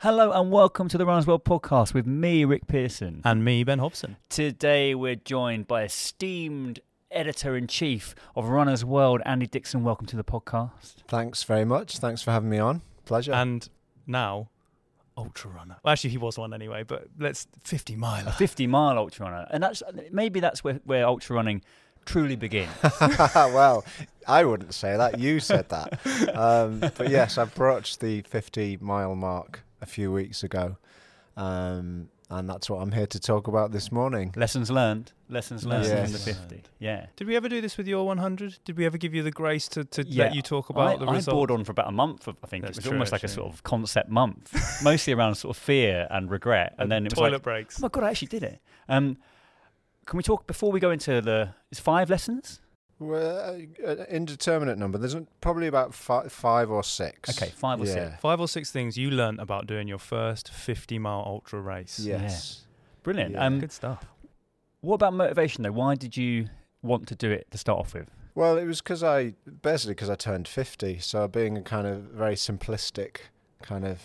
Hello 0.00 0.30
and 0.30 0.50
welcome 0.50 0.88
to 0.88 0.98
the 0.98 1.06
Runners 1.06 1.26
World 1.26 1.42
podcast 1.44 1.94
with 1.94 2.06
me, 2.06 2.44
Rick 2.44 2.66
Pearson. 2.66 3.22
And 3.24 3.42
me, 3.42 3.64
Ben 3.64 3.78
Hobson. 3.78 4.18
Today 4.28 4.94
we're 4.94 5.14
joined 5.14 5.66
by 5.66 5.84
esteemed 5.84 6.80
editor 7.10 7.56
in 7.56 7.66
chief 7.66 8.14
of 8.36 8.46
Runners 8.50 8.84
World, 8.84 9.22
Andy 9.24 9.46
Dixon. 9.46 9.84
Welcome 9.84 10.06
to 10.08 10.16
the 10.16 10.22
podcast. 10.22 10.96
Thanks 11.08 11.44
very 11.44 11.64
much. 11.64 11.96
Thanks 11.96 12.20
for 12.20 12.30
having 12.30 12.50
me 12.50 12.58
on. 12.58 12.82
Pleasure. 13.06 13.32
And 13.32 13.66
now, 14.06 14.50
ultra 15.16 15.50
runner. 15.50 15.78
Well, 15.82 15.92
actually, 15.92 16.10
he 16.10 16.18
was 16.18 16.36
one 16.36 16.52
anyway, 16.52 16.82
but 16.82 17.06
let's 17.18 17.46
50 17.64 17.96
mile. 17.96 18.28
A 18.28 18.32
50 18.32 18.66
mile 18.66 18.98
ultra 18.98 19.24
runner. 19.24 19.46
And 19.50 19.62
that's 19.62 19.82
maybe 20.12 20.40
that's 20.40 20.62
where, 20.62 20.78
where 20.84 21.06
ultra 21.06 21.36
running 21.36 21.62
truly 22.04 22.36
begins. 22.36 22.70
well, 23.34 23.82
I 24.28 24.44
wouldn't 24.44 24.74
say 24.74 24.94
that. 24.94 25.18
You 25.18 25.40
said 25.40 25.70
that. 25.70 26.36
Um, 26.36 26.80
but 26.80 27.08
yes, 27.08 27.38
I've 27.38 27.54
broached 27.54 28.00
the 28.00 28.20
50 28.20 28.76
mile 28.82 29.14
mark 29.14 29.62
a 29.86 29.88
few 29.88 30.10
weeks 30.12 30.42
ago. 30.42 30.76
Um, 31.36 32.08
and 32.28 32.48
that's 32.48 32.68
what 32.68 32.78
I'm 32.78 32.90
here 32.90 33.06
to 33.06 33.20
talk 33.20 33.46
about 33.46 33.70
this 33.70 33.92
morning. 33.92 34.32
Lessons 34.36 34.68
learned. 34.68 35.12
Lessons 35.28 35.64
learned 35.64 35.84
Yes. 35.84 36.06
in 36.08 36.12
the 36.12 36.18
50. 36.18 36.62
Yeah. 36.80 37.06
Did 37.14 37.28
we 37.28 37.36
ever 37.36 37.48
do 37.48 37.60
this 37.60 37.76
with 37.76 37.86
your 37.86 38.04
100? 38.04 38.58
Did 38.64 38.76
we 38.76 38.84
ever 38.84 38.98
give 38.98 39.14
you 39.14 39.22
the 39.22 39.30
grace 39.30 39.68
to, 39.68 39.84
to 39.84 40.02
Yeah, 40.08 40.24
let 40.24 40.34
you 40.34 40.42
talk 40.42 40.68
about 40.70 40.96
I, 40.96 41.04
the 41.04 41.06
I 41.06 41.14
result? 41.14 41.34
bored 41.36 41.50
on 41.52 41.64
for 41.64 41.70
about 41.70 41.86
a 41.88 41.92
month. 41.92 42.26
I 42.26 42.32
think 42.48 42.64
That's 42.64 42.78
it 42.78 42.80
was 42.80 42.84
true, 42.86 42.92
almost 42.94 43.12
like 43.12 43.22
a 43.22 43.28
sort 43.28 43.52
of 43.52 43.62
concept 43.62 44.08
month, 44.10 44.52
mostly 44.82 45.12
around 45.12 45.36
sort 45.36 45.56
of 45.56 45.62
fear 45.62 46.08
and 46.10 46.28
regret, 46.28 46.72
and, 46.72 46.82
And 46.82 46.92
then 46.92 47.06
it 47.06 47.12
was 47.12 47.18
toilet 47.18 47.32
like, 47.34 47.42
breaks. 47.42 47.78
Oh 47.78 47.82
my 47.82 47.88
god, 47.88 48.02
I 48.02 48.10
actually 48.10 48.28
did 48.28 48.42
it. 48.42 48.60
Um, 48.88 49.18
can 50.06 50.16
we 50.16 50.24
talk 50.24 50.48
before 50.48 50.72
we 50.72 50.80
go 50.80 50.90
into 50.90 51.20
the? 51.20 51.50
It's 51.70 51.80
five 51.80 52.10
lessons. 52.10 52.60
Well, 52.98 53.38
uh, 53.84 53.86
an 53.90 54.06
indeterminate 54.08 54.78
number. 54.78 54.96
There's 54.98 55.16
probably 55.40 55.66
about 55.66 55.92
fi- 55.94 56.28
five 56.28 56.70
or 56.70 56.82
six. 56.82 57.36
Okay, 57.36 57.50
five 57.54 57.80
or 57.80 57.86
yeah. 57.86 57.92
six. 58.10 58.20
Five 58.20 58.40
or 58.40 58.48
six 58.48 58.70
things 58.70 58.96
you 58.96 59.10
learnt 59.10 59.40
about 59.40 59.66
doing 59.66 59.86
your 59.86 59.98
first 59.98 60.50
50 60.50 60.98
mile 60.98 61.22
ultra 61.26 61.60
race. 61.60 61.98
Yes. 61.98 62.62
Brilliant. 63.02 63.32
Yeah. 63.34 63.44
Um, 63.46 63.60
Good 63.60 63.72
stuff. 63.72 64.06
what 64.80 64.94
about 64.94 65.12
motivation 65.12 65.62
though? 65.62 65.72
Why 65.72 65.94
did 65.94 66.16
you 66.16 66.48
want 66.82 67.06
to 67.08 67.14
do 67.14 67.30
it 67.30 67.50
to 67.50 67.58
start 67.58 67.80
off 67.80 67.92
with? 67.94 68.08
Well, 68.34 68.56
it 68.58 68.64
was 68.66 68.80
because 68.80 69.02
I 69.02 69.34
basically 69.62 69.94
because 69.94 70.10
I 70.10 70.14
turned 70.14 70.48
50. 70.48 70.98
So 70.98 71.28
being 71.28 71.56
a 71.58 71.62
kind 71.62 71.86
of 71.86 72.00
very 72.02 72.34
simplistic 72.34 73.16
kind 73.62 73.86
of 73.86 74.00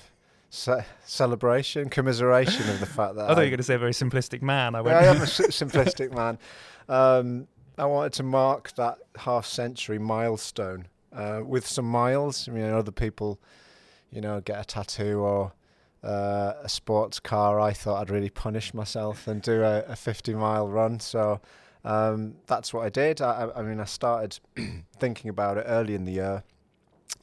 ce- 0.50 0.86
celebration, 1.06 1.90
commiseration 1.90 2.70
of 2.70 2.80
the 2.82 2.86
fact 2.86 3.16
that 3.16 3.26
I 3.30 3.36
thought 3.36 3.38
you 3.38 3.44
I- 3.44 3.46
were 3.46 3.50
going 3.52 3.58
to 3.58 3.64
say 3.64 3.76
a 3.76 3.80
very 3.80 3.94
simplistic 3.94 4.42
man. 4.42 4.76
I 4.76 4.82
went, 4.82 4.98
I 4.98 5.06
am 5.06 5.18
a 5.18 5.26
simplistic 5.26 6.14
man. 6.14 6.38
Um, 6.90 7.48
I 7.78 7.86
wanted 7.86 8.14
to 8.14 8.24
mark 8.24 8.74
that 8.76 9.00
half 9.18 9.46
century 9.46 9.98
milestone 10.00 10.88
uh, 11.14 11.42
with 11.46 11.66
some 11.68 11.86
miles. 11.86 12.48
I 12.48 12.52
mean, 12.52 12.66
other 12.66 12.92
people, 12.92 13.40
you 14.12 14.22
know, 14.22 14.42
get 14.42 14.60
a 14.60 14.64
tattoo 14.66 15.20
or 15.20 15.54
uh, 16.04 16.54
a 16.62 16.70
sports 16.70 17.20
car. 17.20 17.60
I 17.60 17.74
thought 17.74 18.02
I'd 18.02 18.10
really 18.10 18.30
punish 18.30 18.74
myself 18.74 19.28
and 19.28 19.42
do 19.42 19.64
a, 19.64 19.80
a 19.88 19.96
50 19.96 20.34
mile 20.36 20.68
run. 20.68 21.00
So 21.00 21.40
um, 21.84 22.36
that's 22.48 22.74
what 22.74 22.86
I 22.86 22.90
did. 22.90 23.22
I, 23.22 23.50
I- 23.56 23.62
mean, 23.64 23.80
I 23.80 23.86
started 23.86 24.40
thinking 25.00 25.30
about 25.30 25.58
it 25.58 25.66
early 25.68 25.96
in 25.96 26.06
the 26.06 26.14
year. 26.14 26.44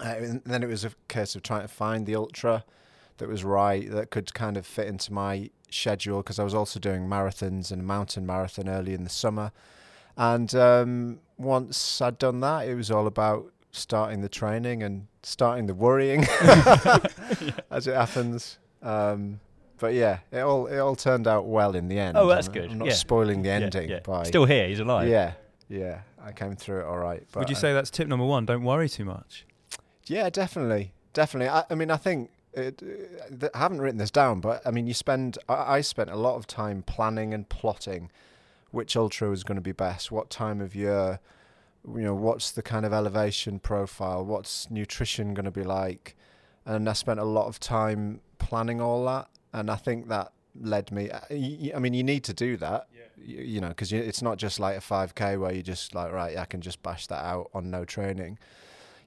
Uh, 0.01 0.09
and 0.19 0.43
then 0.45 0.63
it 0.63 0.69
was 0.69 0.85
a 0.85 0.93
case 1.09 1.35
of 1.35 1.43
trying 1.43 1.63
to 1.63 1.69
find 1.69 2.07
the 2.07 2.15
ultra 2.15 2.65
that 3.19 3.29
was 3.29 3.43
right, 3.43 3.91
that 3.91 4.11
could 4.11 4.33
kind 4.33 4.57
of 4.57 4.65
fit 4.65 4.87
into 4.87 5.13
my 5.13 5.51
schedule 5.71 6.19
because 6.19 6.39
I 6.39 6.45
was 6.45 6.55
also 6.55 6.79
doing 6.79 7.09
marathons 7.09 7.73
and 7.73 7.83
a 7.83 7.85
mountain 7.85 8.25
marathon 8.25 8.69
early 8.69 8.95
in 8.95 9.03
the 9.05 9.11
summer. 9.11 9.51
And 10.19 10.53
um, 10.57 11.21
once 11.39 12.01
I'd 12.03 12.19
done 12.19 12.41
that, 12.41 12.67
it 12.69 12.75
was 12.75 12.91
all 12.91 13.07
about 13.07 13.47
starting 13.71 14.21
the 14.21 14.29
training 14.29 14.83
and 14.83 15.07
starting 15.23 15.67
the 15.67 15.75
worrying, 15.75 16.25
as 17.71 17.87
it 17.87 17.95
happens. 17.95 18.59
Um, 18.83 19.41
but 19.79 19.95
yeah, 19.95 20.19
it 20.33 20.41
all 20.41 20.67
it 20.67 20.79
all 20.79 20.97
turned 20.97 21.27
out 21.29 21.47
well 21.47 21.75
in 21.77 21.87
the 21.89 21.99
end. 21.99 22.17
Oh, 22.17 22.27
that's 22.27 22.49
I'm- 22.49 22.55
good. 22.55 22.71
I'm 22.73 22.79
not 22.79 22.89
Yeah. 22.89 22.95
spoiling 22.95 23.43
the 23.43 23.51
ending 23.51 23.89
yeah. 23.89 24.01
by 24.01 24.25
Still 24.25 24.45
here. 24.45 24.67
He's 24.69 24.81
alive. 24.81 25.09
yeah, 25.09 25.35
yeah. 25.69 26.01
I 26.21 26.33
came 26.33 26.57
through 26.57 26.81
it 26.81 26.85
all 26.87 26.99
right. 26.99 27.23
But 27.33 27.41
Would 27.41 27.51
you 27.51 27.57
uh, 27.57 27.61
say 27.61 27.73
that's 27.73 27.91
tip 27.91 28.09
number 28.09 28.25
one? 28.27 28.45
Don't 28.45 28.65
worry 28.65 28.89
too 28.89 29.05
much. 29.05 29.47
yeah, 30.07 30.29
definitely, 30.31 30.93
definitely. 31.13 31.49
I, 31.49 31.63
I 31.71 31.75
mean, 31.77 31.93
I 31.93 31.97
think 31.97 32.31
it, 32.55 32.83
uh, 32.83 33.37
th- 33.39 33.53
I 33.55 33.59
haven't 33.59 33.81
written 33.81 33.99
this 33.99 34.11
down, 34.11 34.41
but 34.41 34.67
I 34.67 34.73
mean, 34.73 34.89
you 34.89 34.95
spend. 34.95 35.39
I, 35.49 35.77
I 35.77 35.81
spent 35.83 36.11
a 36.11 36.17
lot 36.17 36.35
of 36.35 36.49
time 36.49 36.83
planning 36.83 37.33
and 37.33 37.49
plotting 37.49 38.11
which 38.71 38.97
ultra 38.97 39.31
is 39.31 39.45
going 39.45 39.57
to 39.57 39.63
be 39.63 39.73
best, 39.73 40.11
what 40.11 40.31
time 40.31 40.61
of 40.61 40.75
year, 40.75 41.21
you 41.87 42.03
know, 42.03 42.15
what's 42.15 42.51
the 42.51 42.63
kind 42.63 42.85
of 42.85 42.93
elevation 42.93 43.59
profile, 43.59 44.25
what's 44.25 44.71
nutrition 44.71 45.35
going 45.35 45.45
to 45.45 45.51
be 45.51 45.65
like, 45.65 46.17
and 46.67 46.89
I 46.89 46.93
spent 46.93 47.19
a 47.19 47.25
lot 47.25 47.47
of 47.47 47.59
time 47.59 48.21
planning 48.39 48.81
all 48.81 49.05
that, 49.07 49.29
and 49.53 49.71
I 49.71 49.77
think 49.77 50.09
that 50.09 50.33
led 50.61 50.93
me. 50.93 51.11
Uh, 51.11 51.21
I 51.31 51.79
mean, 51.79 51.95
you 51.95 52.03
need 52.03 52.25
to 52.25 52.35
do 52.35 52.57
that, 52.59 52.89
you, 53.17 53.39
you 53.39 53.61
know, 53.61 53.69
because 53.69 53.93
it's 53.93 54.23
not 54.23 54.37
just 54.37 54.61
like 54.61 54.77
a 54.77 54.81
5k 54.81 55.41
where 55.41 55.53
you 55.53 55.63
just 55.63 55.95
like 55.95 56.13
right, 56.13 56.37
I 56.37 56.45
can 56.45 56.61
just 56.61 56.83
bash 56.83 57.07
that 57.07 57.25
out 57.25 57.51
on 57.55 57.71
no 57.71 57.85
training 57.85 58.39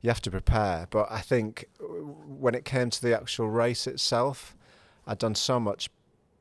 you 0.01 0.09
have 0.09 0.21
to 0.21 0.31
prepare. 0.31 0.87
But 0.89 1.07
I 1.11 1.21
think 1.21 1.65
uh, 1.79 1.85
when 1.85 2.55
it 2.55 2.65
came 2.65 2.89
to 2.89 3.01
the 3.01 3.15
actual 3.15 3.49
race 3.49 3.87
itself, 3.87 4.55
I'd 5.07 5.19
done 5.19 5.35
so 5.35 5.59
much 5.59 5.89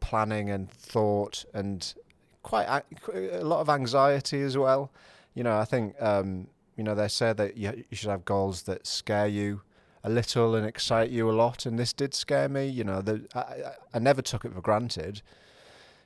planning 0.00 0.50
and 0.50 0.70
thought 0.70 1.44
and 1.53 1.94
quite 2.43 2.67
a, 3.12 3.41
a 3.41 3.45
lot 3.45 3.61
of 3.61 3.69
anxiety 3.69 4.43
as 4.43 4.56
well. 4.56 4.91
You 5.34 5.45
know, 5.45 5.56
I 5.59 5.65
think 5.65 5.95
um, 6.01 6.49
you 6.77 6.84
know 6.84 6.95
they 6.95 7.09
say 7.09 7.33
that 7.33 7.56
you, 7.56 7.84
you 7.91 7.97
should 7.97 8.11
have 8.11 8.25
goals 8.25 8.62
that 8.62 8.87
scare 8.87 9.27
you 9.27 9.62
a 10.03 10.09
little 10.11 10.55
and 10.55 10.67
excite 10.67 11.11
you 11.11 11.31
a 11.31 11.33
lot, 11.33 11.67
and 11.67 11.78
this 11.78 11.93
did 11.93 12.15
scare 12.15 12.49
me. 12.49 12.67
You 12.67 12.84
know, 12.84 13.03
the, 13.03 13.27
I, 13.34 13.73
I- 13.95 13.99
never 13.99 14.23
took 14.23 14.45
it 14.45 14.55
for 14.55 14.61
granted. 14.62 15.21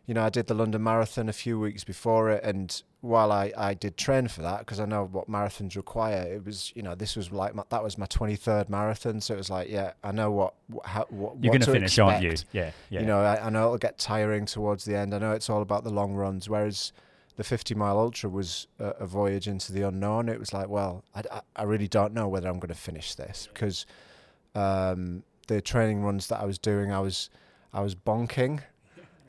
You 0.06 0.15
know, 0.15 0.25
I 0.25 0.28
did 0.31 0.49
the 0.49 0.55
London 0.55 0.83
Marathon 0.83 1.28
a 1.28 1.33
few 1.33 1.59
weeks 1.59 1.84
before 1.84 2.28
it, 2.31 2.43
and 2.45 2.83
while 3.04 3.31
I, 3.31 3.53
I 3.54 3.75
did 3.75 3.98
train 3.98 4.28
for 4.28 4.41
that 4.42 4.60
because 4.60 4.81
I 4.81 4.87
know 4.87 5.04
what 5.04 5.28
marathons 5.28 5.76
require, 5.76 6.22
it 6.22 6.44
was 6.44 6.72
you 6.75 6.82
know 6.82 6.94
this 6.94 7.16
was 7.16 7.31
like 7.31 7.54
my, 7.54 7.62
that 7.69 7.84
was 7.84 7.98
my 7.98 8.06
twenty 8.06 8.34
third 8.34 8.70
marathon, 8.70 9.20
so 9.20 9.34
it 9.34 9.37
was 9.37 9.50
like 9.50 9.69
yeah 9.69 9.92
I 10.03 10.10
know 10.10 10.31
what 10.31 10.54
how 10.84 11.06
what 11.10 11.34
You're 11.41 11.53
what 11.53 11.60
going 11.60 11.60
to 11.60 11.72
finish, 11.72 11.98
aren't 11.98 12.22
you? 12.22 12.34
Yeah. 12.53 12.71
Yeah. 12.89 13.01
You 13.01 13.06
know, 13.06 13.21
I, 13.21 13.47
I 13.47 13.51
know 13.51 13.66
it'll 13.66 13.78
get 13.78 13.98
tiring 13.98 14.47
towards 14.47 14.86
the 14.86 14.97
end. 14.97 15.15
I 15.15 15.18
know 15.18 15.33
it's 15.33 15.51
all 15.51 15.60
about 15.60 15.84
the 15.84 15.91
long 15.91 16.15
runs, 16.15 16.48
whereas 16.48 16.92
the 17.36 17.45
50 17.45 17.74
mile 17.74 17.98
ultra 17.98 18.30
was 18.30 18.68
a, 18.78 18.86
a 19.01 19.06
voyage 19.06 19.48
into 19.48 19.72
the 19.72 19.83
unknown. 19.83 20.28
It 20.28 20.39
was 20.39 20.54
like, 20.54 20.68
well, 20.68 21.04
I, 21.15 21.22
I, 21.30 21.41
I 21.56 21.62
really 21.65 21.89
don't 21.89 22.15
know 22.15 22.28
whether 22.28 22.48
I'm 22.48 22.59
going 22.59 22.68
to 22.68 22.80
finish 22.80 23.15
this 23.16 23.48
because 23.53 23.84
um, 24.54 25.24
the 25.48 25.60
training 25.60 26.03
runs 26.03 26.28
that 26.28 26.41
I 26.41 26.47
was 26.47 26.59
doing, 26.59 26.91
I 26.91 27.01
was 27.01 27.28
I 27.74 27.83
was 27.83 27.95
bonking 27.95 28.62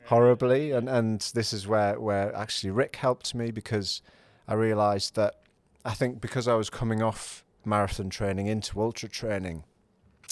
horribly, 0.06 0.72
and 0.72 0.88
and 0.88 1.20
this 1.34 1.52
is 1.52 1.66
where 1.66 2.00
where 2.00 2.34
actually 2.34 2.70
Rick 2.70 2.96
helped 2.96 3.34
me 3.34 3.50
because 3.50 4.02
I 4.48 4.54
realised 4.54 5.14
that 5.16 5.40
I 5.84 5.94
think 5.94 6.20
because 6.20 6.48
I 6.48 6.54
was 6.54 6.70
coming 6.70 7.02
off 7.02 7.44
marathon 7.64 8.10
training 8.10 8.46
into 8.46 8.80
ultra 8.80 9.08
training, 9.08 9.64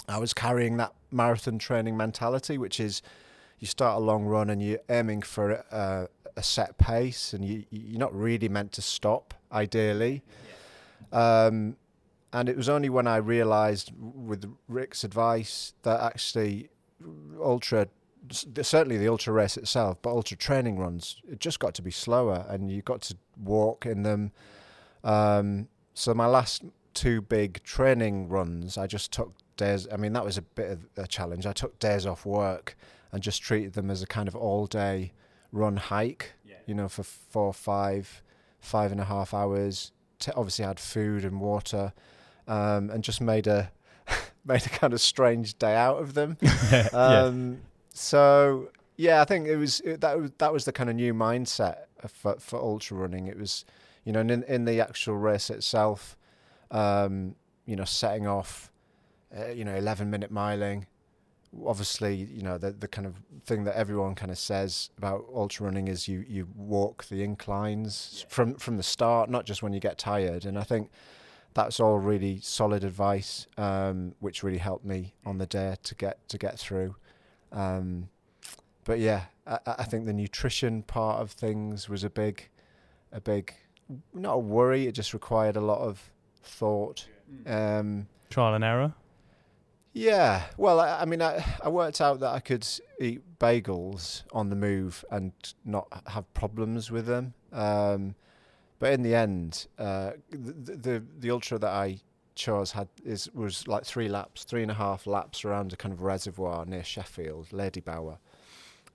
I 0.09 0.19
was 0.19 0.33
carrying 0.35 0.77
that 0.79 0.95
marathon 1.11 1.59
training 1.59 1.97
mentality, 1.97 2.59
which 2.59 2.81
is 2.81 3.03
you 3.59 3.67
start 3.67 3.97
a 3.97 4.01
long 4.01 4.25
run 4.25 4.51
and 4.51 4.63
you're 4.63 4.81
aiming 4.89 5.23
for 5.23 5.53
a, 5.53 6.09
a 6.37 6.43
set 6.43 6.77
pace, 6.79 7.33
and 7.33 7.45
you 7.45 7.65
you're 7.71 7.99
not 7.99 8.15
really 8.15 8.49
meant 8.49 8.73
to 8.73 8.83
stop, 8.83 9.35
ideally. 9.53 10.23
Um, 11.13 11.77
and 12.33 12.49
it 12.49 12.57
was 12.57 12.69
only 12.69 12.89
when 12.89 13.07
I 13.07 13.17
realised, 13.17 13.93
with 13.97 14.53
Rick's 14.69 15.05
advice, 15.05 15.73
that 15.83 16.01
actually 16.01 16.69
ultra, 17.41 17.87
certainly 18.31 18.97
the 18.97 19.09
ultra 19.09 19.33
race 19.33 19.57
itself, 19.57 19.99
but 20.03 20.11
ultra 20.11 20.37
training 20.37 20.79
runs, 20.79 21.21
it 21.31 21.41
just 21.41 21.59
got 21.59 21.75
to 21.75 21.83
be 21.83 21.91
slower, 21.91 22.47
and 22.49 22.71
you 22.71 22.83
got 22.83 23.03
to 23.03 23.17
walk 23.37 23.87
in 23.87 24.03
them. 24.03 24.33
Um, 25.03 25.69
so 25.95 26.15
my 26.15 26.27
last 26.27 26.65
two 26.95 27.21
big 27.21 27.63
training 27.63 28.29
runs, 28.29 28.79
I 28.79 28.87
just 28.87 29.13
took 29.13 29.35
days. 29.57 29.87
I 29.93 29.97
mean, 29.97 30.13
that 30.15 30.25
was 30.25 30.39
a 30.39 30.43
bit 30.43 30.71
of 30.71 30.87
a 30.97 31.07
challenge. 31.07 31.47
I 31.47 31.53
took 31.53 31.79
days 31.79 32.07
off 32.07 32.25
work 32.25 32.77
and 33.13 33.23
just 33.23 33.43
treated 33.43 33.75
them 33.75 33.91
as 33.91 34.03
a 34.03 34.07
kind 34.07 34.29
of 34.29 34.35
all-day 34.35 35.13
run 35.53 35.77
hike. 35.77 36.33
You 36.67 36.75
know, 36.75 36.89
for 36.89 37.03
four, 37.03 37.53
five, 37.53 38.23
five 38.61 38.91
and 38.91 39.01
a 39.01 39.05
half 39.05 39.35
hours. 39.35 39.93
T- 40.19 40.33
obviously, 40.35 40.65
had 40.65 40.81
food 40.81 41.25
and 41.25 41.41
water, 41.41 41.93
um, 42.49 42.91
and 42.91 43.05
just 43.05 43.21
made 43.21 43.47
a 43.47 43.71
made 44.45 44.65
a 44.65 44.71
kind 44.71 44.93
of 44.93 45.01
strange 45.01 45.59
day 45.59 45.75
out 45.75 46.01
of 46.01 46.15
them. 46.15 46.39
um, 46.93 47.61
So 47.95 48.71
yeah, 48.97 49.23
I 49.23 49.25
think 49.25 49.47
it 49.49 49.57
was 49.57 49.81
it, 49.81 50.01
that 50.03 50.21
was 50.21 50.31
that 50.39 50.53
was 50.53 50.65
the 50.67 50.73
kind 50.73 50.91
of 50.91 50.97
new 50.97 51.15
mindset 51.15 51.85
for 52.07 52.37
for 52.39 52.61
ultra 52.61 52.99
running. 52.99 53.29
It 53.29 53.39
was, 53.39 53.65
you 54.05 54.13
know, 54.13 54.21
and 54.21 54.31
in 54.31 54.43
in 54.45 54.65
the 54.67 54.81
actual 54.81 55.17
race 55.17 55.49
itself, 55.49 56.17
um, 56.71 57.37
you 57.67 57.77
know, 57.77 57.85
setting 57.85 58.27
off, 58.27 58.71
uh, 59.37 59.47
you 59.49 59.65
know, 59.65 59.75
eleven 59.75 60.11
minute 60.11 60.33
miling. 60.33 60.85
Obviously, 61.65 62.17
you 62.17 62.43
know, 62.43 62.59
the 62.59 62.73
the 62.73 62.89
kind 62.89 63.07
of 63.07 63.15
thing 63.47 63.63
that 63.65 63.77
everyone 63.77 64.17
kind 64.17 64.33
of 64.33 64.39
says 64.39 64.91
about 64.99 65.25
ultra 65.33 65.67
running 65.67 65.87
is 65.87 66.09
you 66.09 66.25
you 66.29 66.49
walk 66.57 67.05
the 67.05 67.23
inclines 67.23 68.27
from 68.29 68.57
from 68.57 68.77
the 68.77 68.83
start, 68.83 69.31
not 69.31 69.47
just 69.47 69.63
when 69.63 69.73
you 69.73 69.79
get 69.81 69.99
tired. 69.99 70.47
And 70.47 70.59
I 70.59 70.65
think 70.65 70.91
that's 71.55 71.79
all 71.79 71.99
really 72.01 72.41
solid 72.41 72.83
advice, 72.83 73.47
um, 73.57 74.17
which 74.19 74.43
really 74.43 74.59
helped 74.59 74.85
me 74.85 75.15
on 75.25 75.39
the 75.39 75.47
day 75.47 75.77
to 75.85 75.95
get 75.95 76.29
to 76.29 76.39
get 76.39 76.59
through. 76.59 76.97
Um, 77.55 78.09
but 78.85 78.99
yeah, 78.99 79.23
I, 79.47 79.59
I 79.67 79.85
think 79.85 80.05
the 80.05 80.13
nutrition 80.13 80.83
part 80.83 81.21
of 81.23 81.31
things 81.31 81.89
was 81.89 82.05
a 82.05 82.11
big, 82.11 82.49
a 83.13 83.21
big, 83.21 83.55
not 84.13 84.35
a 84.35 84.39
worry. 84.39 84.87
It 84.87 84.93
just 84.93 85.15
required 85.15 85.57
a 85.57 85.61
lot 85.61 85.79
of 85.81 86.11
thought. 86.43 87.07
Um, 87.47 88.09
Trial 88.29 88.55
and 88.55 88.65
error. 88.65 88.93
yeah, 89.93 90.43
well, 90.57 90.81
I, 90.81 91.03
I 91.03 91.05
mean, 91.05 91.23
I, 91.23 91.45
I 91.63 91.69
worked 91.69 92.01
out 92.01 92.21
that 92.21 92.33
I 92.33 92.41
could 92.41 92.67
eat 93.01 93.23
bagels 93.39 94.25
on 94.33 94.51
the 94.51 94.57
move 94.57 95.05
and 95.11 95.33
not 95.65 95.87
have 96.09 96.33
problems 96.35 96.91
with 96.91 97.07
them. 97.07 97.35
Um, 97.53 98.17
but 98.81 98.93
in 98.93 99.03
the 99.03 99.15
end, 99.15 99.67
uh, 99.79 100.13
the, 100.31 100.73
the 100.77 101.05
the 101.21 101.31
ultra 101.31 101.59
that 101.59 101.71
I 101.71 102.01
chose 102.35 102.73
had 102.73 102.89
is 103.05 103.31
was 103.33 103.67
like 103.69 103.85
three 103.85 104.09
laps, 104.09 104.45
three 104.45 104.63
and 104.63 104.71
a 104.71 104.75
half 104.75 105.07
laps 105.07 105.45
around 105.45 105.73
a 105.73 105.77
kind 105.77 105.93
of 105.93 106.03
reservoir 106.03 106.65
near 106.65 106.85
Sheffield, 106.85 107.49
Ladybower. 107.51 108.19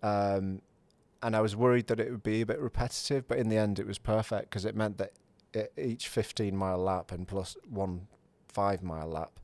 Um, 0.02 0.62
and 1.22 1.36
I 1.36 1.42
was 1.42 1.56
worried 1.56 1.88
that 1.88 2.00
it 2.00 2.12
would 2.12 2.24
be 2.24 2.42
a 2.42 2.46
bit 2.46 2.60
repetitive, 2.60 3.28
but 3.28 3.38
in 3.38 3.50
the 3.50 3.58
end, 3.58 3.80
it 3.80 3.88
was 3.88 3.98
perfect 3.98 4.50
because 4.50 4.66
it 4.66 4.76
meant 4.76 4.98
that 4.98 5.12
it, 5.54 5.74
each 5.78 6.08
15 6.08 6.56
mile 6.56 6.78
lap 6.78 7.12
and 7.12 7.28
plus 7.28 7.58
one 7.70 8.08
five 8.48 8.84
mile 8.84 9.08
lap, 9.08 9.40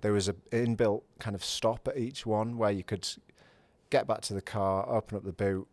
there 0.00 0.12
was 0.12 0.28
a 0.28 0.34
inbuilt 0.50 1.02
kind 1.18 1.36
of 1.36 1.44
stop 1.44 1.86
at 1.88 1.96
each 1.96 2.26
one 2.26 2.58
where 2.58 2.70
you 2.70 2.82
could 2.82 3.08
get 3.90 4.06
back 4.06 4.20
to 4.22 4.34
the 4.34 4.42
car, 4.42 4.88
open 4.88 5.16
up 5.16 5.24
the 5.24 5.32
boot, 5.32 5.66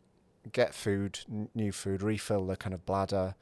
get 0.52 0.74
food, 0.74 1.20
n- 1.30 1.50
new 1.56 1.72
food, 1.72 2.02
refill 2.02 2.46
the 2.46 2.56
kind 2.56 2.74
of 2.74 2.86
bladder. 2.86 3.36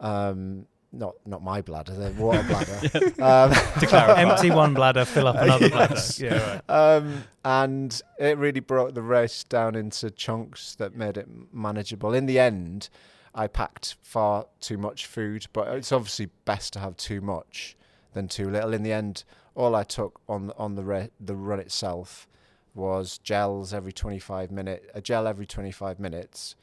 Um, 0.00 0.66
not 0.92 1.14
not 1.26 1.42
my 1.42 1.60
bladder, 1.60 1.92
the 1.92 2.10
water 2.22 2.42
bladder. 2.48 3.22
um, 3.22 3.50
To 3.80 3.86
clarify, 3.86 4.22
empty 4.22 4.50
one 4.50 4.74
bladder, 4.74 5.04
fill 5.04 5.26
up 5.28 5.36
another 5.40 5.68
Yes. 5.68 6.18
bladder. 6.18 6.34
Yeah, 6.36 6.60
right. 6.68 6.96
um, 6.96 7.24
and 7.44 8.00
it 8.18 8.38
really 8.38 8.60
brought 8.60 8.94
the 8.94 9.02
race 9.02 9.44
down 9.44 9.74
into 9.74 10.10
chunks 10.10 10.74
that 10.76 10.94
made 10.96 11.16
it 11.16 11.28
manageable. 11.52 12.14
In 12.14 12.26
the 12.26 12.38
end, 12.38 12.88
I 13.34 13.46
packed 13.46 13.96
far 14.02 14.46
too 14.60 14.78
much 14.78 15.06
food, 15.06 15.46
but 15.52 15.68
it's 15.76 15.92
obviously 15.92 16.30
best 16.44 16.72
to 16.72 16.78
have 16.80 16.96
too 16.96 17.20
much 17.20 17.76
than 18.14 18.26
too 18.28 18.48
little. 18.50 18.72
In 18.72 18.82
the 18.82 18.92
end, 18.92 19.24
all 19.54 19.74
I 19.74 19.84
took 19.84 20.20
on 20.28 20.52
on 20.56 20.74
the 20.74 20.84
ra- 20.84 21.08
the 21.20 21.36
run 21.36 21.60
itself 21.60 22.26
was 22.74 23.18
gels 23.18 23.74
every 23.74 23.92
25 23.92 24.50
minute, 24.50 24.90
a 24.94 25.00
gel 25.00 25.26
every 25.26 25.46
25 25.46 25.98
minutes, 26.00 26.54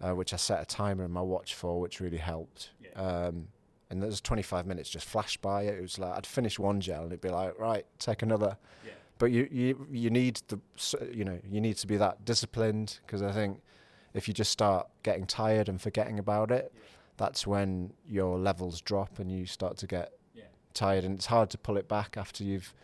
uh, 0.00 0.12
which 0.14 0.32
I 0.32 0.36
set 0.36 0.62
a 0.62 0.64
timer 0.64 1.04
in 1.04 1.10
my 1.10 1.20
watch 1.20 1.54
for, 1.54 1.80
which 1.80 2.00
really 2.00 2.18
helped. 2.18 2.70
Um, 2.96 3.48
and 3.90 4.02
those 4.02 4.20
25 4.20 4.66
minutes 4.66 4.88
just 4.88 5.06
flashed 5.06 5.40
by. 5.40 5.62
It 5.62 5.80
was 5.80 5.98
like 5.98 6.14
I'd 6.16 6.26
finish 6.26 6.58
one 6.58 6.80
gel 6.80 7.02
and 7.02 7.12
it'd 7.12 7.20
be 7.20 7.28
like, 7.28 7.58
right, 7.58 7.86
take 7.98 8.22
another. 8.22 8.56
Yeah. 8.84 8.92
But 9.18 9.26
you, 9.30 9.48
you 9.50 9.86
you 9.90 10.10
need 10.10 10.40
the 10.48 10.58
you 11.12 11.24
know 11.24 11.38
you 11.48 11.60
need 11.60 11.76
to 11.78 11.86
be 11.86 11.96
that 11.98 12.24
disciplined 12.24 12.98
because 13.06 13.22
I 13.22 13.30
think 13.32 13.60
if 14.12 14.26
you 14.28 14.34
just 14.34 14.50
start 14.50 14.88
getting 15.02 15.26
tired 15.26 15.68
and 15.68 15.80
forgetting 15.80 16.18
about 16.18 16.50
it, 16.50 16.72
that's 17.16 17.46
when 17.46 17.92
your 18.08 18.38
levels 18.38 18.80
drop 18.80 19.18
and 19.18 19.30
you 19.30 19.46
start 19.46 19.76
to 19.78 19.86
get 19.86 20.12
tired 20.74 21.04
and 21.04 21.14
it's 21.14 21.26
hard 21.26 21.50
to 21.50 21.56
pull 21.56 21.76
it 21.76 21.86
back 21.88 22.16
after 22.16 22.42
you've 22.42 22.74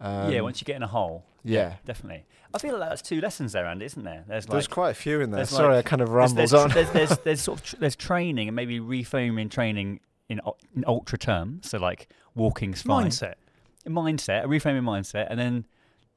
um, 0.00 0.32
yeah, 0.32 0.40
once 0.40 0.60
you 0.60 0.64
get 0.64 0.76
in 0.76 0.82
a 0.82 0.86
hole. 0.86 1.24
yeah. 1.44 1.74
Definitely. 1.84 2.24
I 2.52 2.58
feel 2.58 2.78
like 2.78 2.88
that's 2.88 3.02
two 3.02 3.20
lessons 3.20 3.52
there, 3.52 3.66
Andy, 3.66 3.84
isn't 3.84 4.02
there? 4.02 4.24
There's 4.26 4.46
There's 4.46 4.64
like 4.68 4.70
quite 4.74 4.90
a 4.90 4.94
few 4.94 5.20
in 5.20 5.30
there. 5.30 5.44
Sorry, 5.44 5.76
like- 5.76 5.86
I 5.86 5.88
kind 5.88 6.02
of 6.02 6.10
there's, 6.10 6.34
there's, 6.34 6.54
on. 6.54 6.70
there's, 6.70 6.90
there's, 6.90 7.18
there's 7.18 7.40
sort 7.40 7.60
of 7.60 7.64
tr- 7.66 7.76
there's 7.78 7.96
training 7.96 8.48
and 8.48 8.56
maybe 8.56 8.80
reframing 8.80 9.50
training 9.50 10.00
in, 10.28 10.40
in 10.74 10.84
ultra 10.86 11.18
terms. 11.18 11.70
So 11.70 11.78
like 11.78 12.08
walking's 12.34 12.82
fine. 12.82 13.06
Mindset. 13.06 13.34
mindset, 13.86 14.44
a 14.44 14.48
reframing 14.48 14.82
mindset, 14.82 15.26
and 15.30 15.38
then 15.38 15.66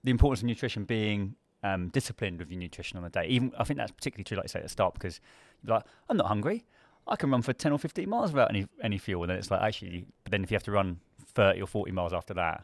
the 0.04 0.12
importance 0.12 0.42
of 0.42 0.46
nutrition 0.46 0.86
being 0.86 1.36
um, 1.64 1.90
disciplined 1.90 2.40
with 2.40 2.50
your 2.50 2.60
nutrition 2.60 2.98
on 2.98 3.04
the 3.04 3.10
day. 3.10 3.26
Even 3.28 3.52
I 3.58 3.64
think 3.64 3.78
that's 3.78 3.92
particularly 3.92 4.24
true, 4.24 4.38
like 4.38 4.46
you 4.46 4.50
say 4.50 4.60
at 4.60 4.64
the 4.64 4.70
start, 4.70 4.94
because 4.94 5.20
you're 5.64 5.76
like, 5.76 5.86
I'm 6.10 6.18
not 6.18 6.28
hungry. 6.28 6.66
I 7.08 7.16
can 7.16 7.32
run 7.32 7.42
for 7.42 7.54
ten 7.54 7.72
or 7.72 7.80
fifteen 7.80 8.10
miles 8.10 8.32
without 8.32 8.50
any 8.50 8.68
any 8.82 8.98
fuel. 8.98 9.24
And 9.24 9.30
then 9.30 9.38
it's 9.38 9.52
like 9.52 9.62
actually, 9.62 10.06
but 10.24 10.32
then 10.32 10.44
if 10.44 10.52
you 10.52 10.56
have 10.56 10.64
to 10.64 10.72
run 10.72 11.00
thirty 11.26 11.62
or 11.62 11.68
forty 11.68 11.92
miles 11.92 12.14
after 12.14 12.34
that, 12.36 12.64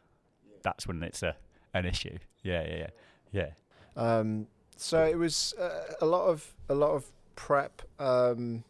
that's 0.62 0.88
when 0.88 1.04
it's 1.04 1.24
a 1.24 1.36
an 1.74 1.86
issue. 1.86 2.18
Yeah, 2.44 2.64
yeah, 2.66 2.88
yeah, 3.32 3.50
yeah. 3.98 4.18
Um, 4.20 4.48
so 4.76 5.04
it 5.04 5.18
was 5.18 5.54
uh, 5.60 5.96
a 6.02 6.06
lot 6.06 6.28
of 6.28 6.54
a 6.70 6.76
lot 6.76 6.92
of 6.92 7.06
prep. 7.36 7.82
Um, 8.00 8.64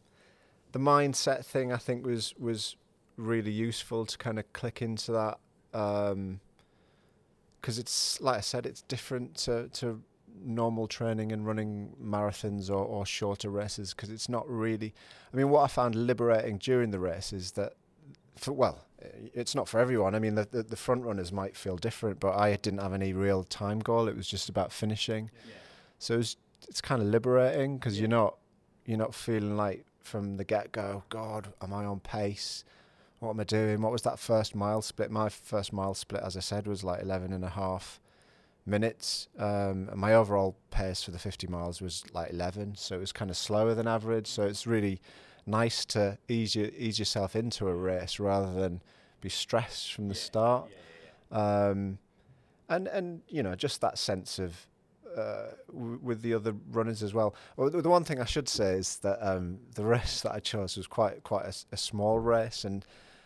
the 0.73 0.79
mindset 0.79 1.45
thing 1.45 1.71
I 1.71 1.77
think 1.77 2.05
was 2.05 2.33
was 2.37 2.75
really 3.15 3.51
useful 3.51 4.05
to 4.05 4.17
kind 4.17 4.39
of 4.39 4.51
click 4.53 4.81
into 4.81 5.11
that 5.11 5.39
um, 5.73 6.39
because 7.61 7.79
it's 7.79 8.19
like 8.19 8.37
I 8.37 8.41
said, 8.41 8.65
it's 8.65 8.81
different 8.81 9.35
to 9.45 9.69
to 9.69 10.01
normal 10.43 10.87
training 10.87 11.31
and 11.31 11.45
running 11.45 11.95
marathons 12.03 12.69
or, 12.69 12.83
or 12.83 13.05
shorter 13.05 13.49
races 13.49 13.93
because 13.93 14.09
it's 14.09 14.27
not 14.27 14.49
really. 14.49 14.93
I 15.33 15.37
mean, 15.37 15.49
what 15.49 15.61
I 15.61 15.67
found 15.67 15.95
liberating 15.95 16.57
during 16.57 16.91
the 16.91 16.99
race 16.99 17.31
is 17.31 17.51
that, 17.51 17.73
for, 18.35 18.51
well, 18.51 18.85
it's 19.33 19.53
not 19.53 19.69
for 19.69 19.79
everyone. 19.79 20.15
I 20.15 20.19
mean, 20.19 20.35
the, 20.35 20.47
the 20.49 20.63
the 20.63 20.75
front 20.75 21.03
runners 21.03 21.31
might 21.31 21.55
feel 21.55 21.77
different, 21.77 22.19
but 22.19 22.35
I 22.35 22.55
didn't 22.55 22.81
have 22.81 22.93
any 22.93 23.13
real 23.13 23.43
time 23.43 23.79
goal. 23.79 24.07
It 24.07 24.17
was 24.17 24.27
just 24.27 24.49
about 24.49 24.71
finishing. 24.71 25.29
So 25.99 26.19
it's 26.19 26.35
it's 26.67 26.81
kind 26.81 27.01
of 27.01 27.07
liberating 27.07 27.77
because 27.77 27.99
you're 27.99 28.09
not 28.09 28.37
you're 28.85 28.97
not 28.97 29.13
feeling 29.13 29.55
like 29.55 29.85
from 30.03 30.37
the 30.37 30.43
get 30.43 30.71
go. 30.71 31.03
God, 31.09 31.53
am 31.61 31.73
I 31.73 31.85
on 31.85 31.99
pace? 31.99 32.63
What 33.19 33.31
am 33.31 33.39
I 33.39 33.45
doing? 33.45 33.81
What 33.81 33.91
was 33.91 34.01
that 34.03 34.19
first 34.19 34.53
mile 34.53 34.81
split? 34.81 35.09
My 35.09 35.29
first 35.29 35.71
mile 35.71 35.93
split, 35.93 36.21
as 36.23 36.35
I 36.35 36.41
said, 36.41 36.67
was 36.67 36.83
like 36.83 37.01
11 37.01 37.31
and 37.31 37.43
a 37.43 37.49
half 37.49 38.01
minutes. 38.65 39.29
Um, 39.37 39.87
and 39.89 39.95
my 39.95 40.13
overall 40.13 40.57
pace 40.71 41.03
for 41.03 41.11
the 41.11 41.19
50 41.19 41.47
miles 41.47 41.81
was 41.81 42.03
like 42.13 42.31
11. 42.31 42.75
So 42.75 42.95
it 42.97 42.99
was 42.99 43.11
kind 43.11 43.31
of 43.31 43.37
slower 43.37 43.73
than 43.73 43.87
average. 43.87 44.27
So 44.27 44.43
it's 44.43 44.67
really 44.67 44.99
nice 45.45 45.85
to 45.85 46.17
ease, 46.27 46.55
you, 46.55 46.71
ease 46.77 46.99
yourself 46.99 47.35
into 47.35 47.67
a 47.67 47.73
race 47.73 48.19
rather 48.19 48.53
than 48.53 48.81
be 49.21 49.29
stressed 49.29 49.93
from 49.93 50.09
the 50.09 50.15
start. 50.15 50.69
Um, 51.31 51.99
and, 52.69 52.87
and, 52.87 53.21
you 53.29 53.41
know, 53.41 53.55
just 53.55 53.81
that 53.81 53.97
sense 53.97 54.39
of 54.39 54.67
uh, 55.17 55.51
with 55.71 56.21
the 56.21 56.33
other 56.33 56.53
runners 56.71 57.03
as 57.03 57.13
well. 57.13 57.35
well. 57.57 57.69
The 57.69 57.89
one 57.89 58.03
thing 58.03 58.19
I 58.19 58.25
should 58.25 58.49
say 58.49 58.75
is 58.75 58.97
that 58.97 59.19
um, 59.21 59.59
the 59.75 59.85
race 59.85 60.21
that 60.21 60.31
I 60.31 60.39
chose 60.39 60.77
was 60.77 60.87
quite 60.87 61.23
quite 61.23 61.45
a, 61.45 61.55
a 61.73 61.77
small 61.77 62.19
race, 62.19 62.63
and 62.63 62.85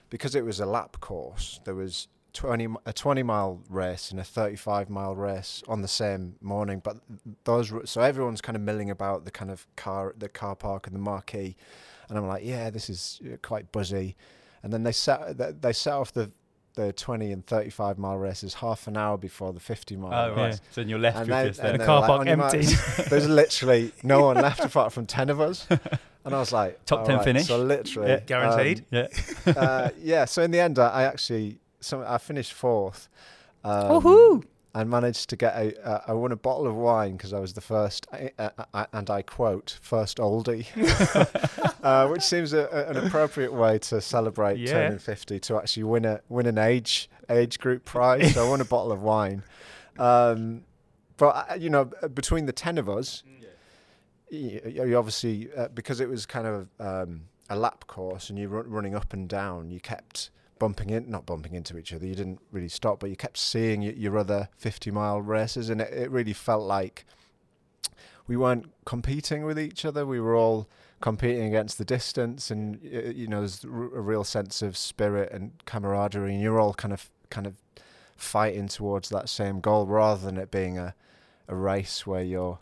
because 0.09 0.35
it 0.35 0.45
was 0.45 0.59
a 0.59 0.65
lap 0.65 0.99
course, 0.99 1.59
there 1.65 1.75
was 1.75 2.07
20 2.33 2.67
a 2.85 2.93
20 2.93 3.23
mile 3.23 3.61
race 3.69 4.11
and 4.11 4.19
a 4.19 4.23
35 4.23 4.89
mile 4.89 5.15
race 5.15 5.63
on 5.67 5.81
the 5.81 5.87
same 5.87 6.35
morning. 6.41 6.81
But 6.83 6.97
those 7.45 7.73
so 7.89 8.01
everyone's 8.01 8.41
kind 8.41 8.55
of 8.55 8.61
milling 8.61 8.91
about 8.91 9.25
the 9.25 9.31
kind 9.31 9.49
of 9.49 9.65
car 9.75 10.13
the 10.17 10.29
car 10.29 10.55
park 10.55 10.87
and 10.87 10.95
the 10.95 10.99
marquee, 10.99 11.55
and 12.09 12.17
I'm 12.17 12.27
like, 12.27 12.43
yeah, 12.45 12.69
this 12.69 12.89
is 12.89 13.21
uh, 13.25 13.37
quite 13.41 13.71
buzzy. 13.71 14.15
And 14.63 14.73
then 14.73 14.83
they 14.83 14.91
set 14.91 15.61
they 15.61 15.73
set 15.73 15.93
off 15.93 16.13
the 16.13 16.31
the 16.77 16.93
20 16.93 17.31
and 17.31 17.45
35 17.45 17.97
mile 17.97 18.15
races 18.17 18.53
half 18.53 18.87
an 18.87 18.95
hour 18.95 19.17
before 19.17 19.51
the 19.51 19.59
50 19.59 19.97
mile 19.97 20.29
race. 20.29 20.37
Oh 20.37 20.41
right. 20.41 20.53
So 20.71 20.81
then 20.81 20.87
you're 20.89 20.99
left 20.99 21.17
And 21.17 21.27
with 21.27 21.57
then- 21.57 21.71
and 21.71 21.81
the 21.81 21.85
car 21.85 22.05
park 22.05 22.21
on 22.21 22.27
your 22.27 22.41
empty. 22.41 22.61
There's 23.09 23.27
literally 23.27 23.91
no 24.03 24.21
one 24.27 24.37
left 24.37 24.61
apart 24.61 24.93
from 24.93 25.05
10 25.07 25.29
of 25.29 25.41
us. 25.41 25.67
And 25.69 26.35
I 26.35 26.39
was 26.39 26.51
like, 26.53 26.85
Top 26.85 27.05
10 27.05 27.15
right. 27.15 27.23
finish. 27.23 27.47
So 27.47 27.57
literally. 27.61 28.09
Yeah. 28.09 28.19
Guaranteed. 28.19 28.85
yeah. 28.91 29.07
um, 29.47 29.53
uh, 29.57 29.89
yeah. 30.01 30.25
So 30.25 30.43
in 30.43 30.51
the 30.51 30.59
end, 30.59 30.77
I, 30.79 30.87
I 30.89 31.03
actually, 31.03 31.57
so 31.81 32.03
I 32.07 32.17
finished 32.19 32.53
fourth. 32.53 33.09
Um, 33.63 34.01
Woohoo! 34.01 34.43
I 34.79 34.83
managed 34.83 35.29
to 35.31 35.35
get 35.35 35.55
a. 35.55 35.87
Uh, 35.87 36.01
I 36.07 36.13
won 36.13 36.31
a 36.31 36.35
bottle 36.35 36.67
of 36.67 36.75
wine 36.75 37.17
because 37.17 37.33
I 37.33 37.39
was 37.39 37.53
the 37.53 37.61
first, 37.61 38.05
uh, 38.37 38.49
uh, 38.73 38.85
and 38.93 39.09
I 39.09 39.21
quote, 39.21 39.77
first 39.81 40.17
oldie, 40.17 40.65
uh, 41.83 42.07
which 42.09 42.21
seems 42.21 42.53
a, 42.53 42.67
a, 42.71 42.89
an 42.91 42.97
appropriate 43.07 43.53
way 43.53 43.79
to 43.79 44.01
celebrate 44.01 44.57
Yeah. 44.59 44.71
turning 44.73 44.99
fifty 44.99 45.39
to 45.41 45.57
actually 45.57 45.83
win 45.83 46.05
a 46.05 46.21
win 46.29 46.45
an 46.45 46.57
age 46.57 47.09
age 47.29 47.59
group 47.59 47.85
prize. 47.85 48.33
so 48.33 48.45
I 48.45 48.49
won 48.49 48.61
a 48.61 48.65
bottle 48.65 48.91
of 48.91 49.01
wine. 49.01 49.43
Um, 49.97 50.63
but 51.17 51.47
uh, 51.49 51.55
you 51.55 51.69
know, 51.69 51.85
between 52.13 52.45
the 52.45 52.53
ten 52.53 52.77
of 52.77 52.87
us, 52.89 53.23
you, 54.29 54.61
you 54.85 54.97
obviously 54.97 55.49
uh, 55.55 55.69
because 55.69 55.99
it 55.99 56.09
was 56.09 56.25
kind 56.25 56.45
of 56.47 56.67
um, 56.79 57.21
a 57.49 57.55
lap 57.55 57.87
course 57.87 58.29
and 58.29 58.37
you 58.37 58.49
were 58.49 58.63
running 58.63 58.93
up 58.95 59.13
and 59.13 59.27
down, 59.27 59.71
you 59.71 59.79
kept 59.79 60.29
bumping 60.59 60.89
in, 60.89 61.09
not 61.09 61.25
bumping 61.25 61.53
into 61.53 61.77
each 61.77 61.93
other. 61.93 62.05
You 62.05 62.15
didn't 62.15 62.39
really 62.51 62.69
stop, 62.69 62.99
but 62.99 63.09
you 63.09 63.15
kept 63.15 63.37
seeing 63.37 63.81
your, 63.81 64.17
other 64.17 64.49
fifty 64.57 64.91
mile 64.91 65.21
races, 65.21 65.69
and 65.69 65.81
it, 65.81 65.93
it 65.93 66.11
really 66.11 66.33
felt 66.33 66.63
like 66.63 67.05
we 68.27 68.35
weren't 68.35 68.71
competing 68.85 69.45
with 69.45 69.59
each 69.59 69.85
other. 69.85 70.05
We 70.05 70.19
were 70.19 70.35
all 70.35 70.67
competing 70.99 71.43
against 71.43 71.77
the 71.77 71.85
distance, 71.85 72.51
and 72.51 72.79
you 72.81 73.27
know, 73.27 73.39
there's 73.39 73.63
a 73.63 73.67
real 73.69 74.23
sense 74.23 74.61
of 74.61 74.75
spirit 74.75 75.31
and 75.31 75.51
camaraderie, 75.65 76.33
and 76.33 76.41
you're 76.41 76.59
all 76.59 76.73
kind 76.73 76.93
of 76.93 77.09
kind 77.29 77.47
of 77.47 77.55
fighting 78.15 78.67
towards 78.67 79.09
that 79.09 79.29
same 79.29 79.59
goal, 79.59 79.85
rather 79.85 80.25
than 80.25 80.37
it 80.37 80.51
being 80.51 80.77
a 80.77 80.95
a 81.47 81.55
race 81.55 82.05
where 82.05 82.23
you're 82.23 82.59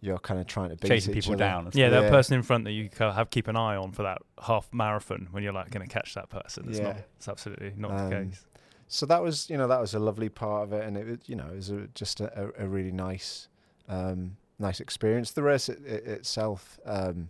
you're 0.00 0.18
kind 0.18 0.38
of 0.40 0.46
trying 0.46 0.70
to 0.70 0.76
beat 0.76 0.88
Chasing 0.88 1.10
each 1.16 1.24
people 1.24 1.32
other. 1.34 1.38
down. 1.44 1.66
and 1.66 1.74
Yeah, 1.74 1.86
Yeah. 1.90 2.00
that 2.02 2.10
person 2.10 2.36
in 2.36 2.42
front 2.42 2.64
that 2.64 2.72
you 2.72 2.88
have 2.98 3.30
keep 3.30 3.48
an 3.48 3.56
eye 3.56 3.76
on 3.76 3.92
for 3.92 4.02
that 4.04 4.18
half 4.42 4.72
marathon 4.72 5.28
when 5.32 5.42
you're 5.42 5.52
like 5.52 5.70
going 5.70 5.86
to 5.86 5.92
catch 5.92 6.14
that 6.14 6.28
person. 6.28 6.68
It's 6.68 6.78
not. 6.78 6.94
Yeah. 6.96 7.02
It's 7.16 7.28
absolutely 7.28 7.72
not 7.76 7.90
the 8.10 8.16
Um, 8.18 8.28
case. 8.30 8.46
so 8.86 9.06
that 9.06 9.22
was 9.22 9.50
you 9.50 9.56
know 9.56 9.66
that 9.68 9.80
was 9.80 9.94
a 9.94 9.98
lovely 9.98 10.28
part 10.28 10.62
of 10.64 10.72
it 10.72 10.84
and 10.86 10.96
it 10.96 11.06
was 11.06 11.18
you 11.26 11.34
know 11.36 11.46
it 11.48 11.56
was 11.56 11.70
a, 11.70 11.88
just 11.94 12.20
a, 12.20 12.28
a, 12.60 12.64
a 12.64 12.68
really 12.68 12.92
nice 12.92 13.48
um 13.88 14.36
nice 14.58 14.80
experience 14.80 15.32
the 15.32 15.42
race 15.42 15.68
it, 15.68 15.84
it, 15.84 16.06
itself 16.06 16.78
um 16.86 17.28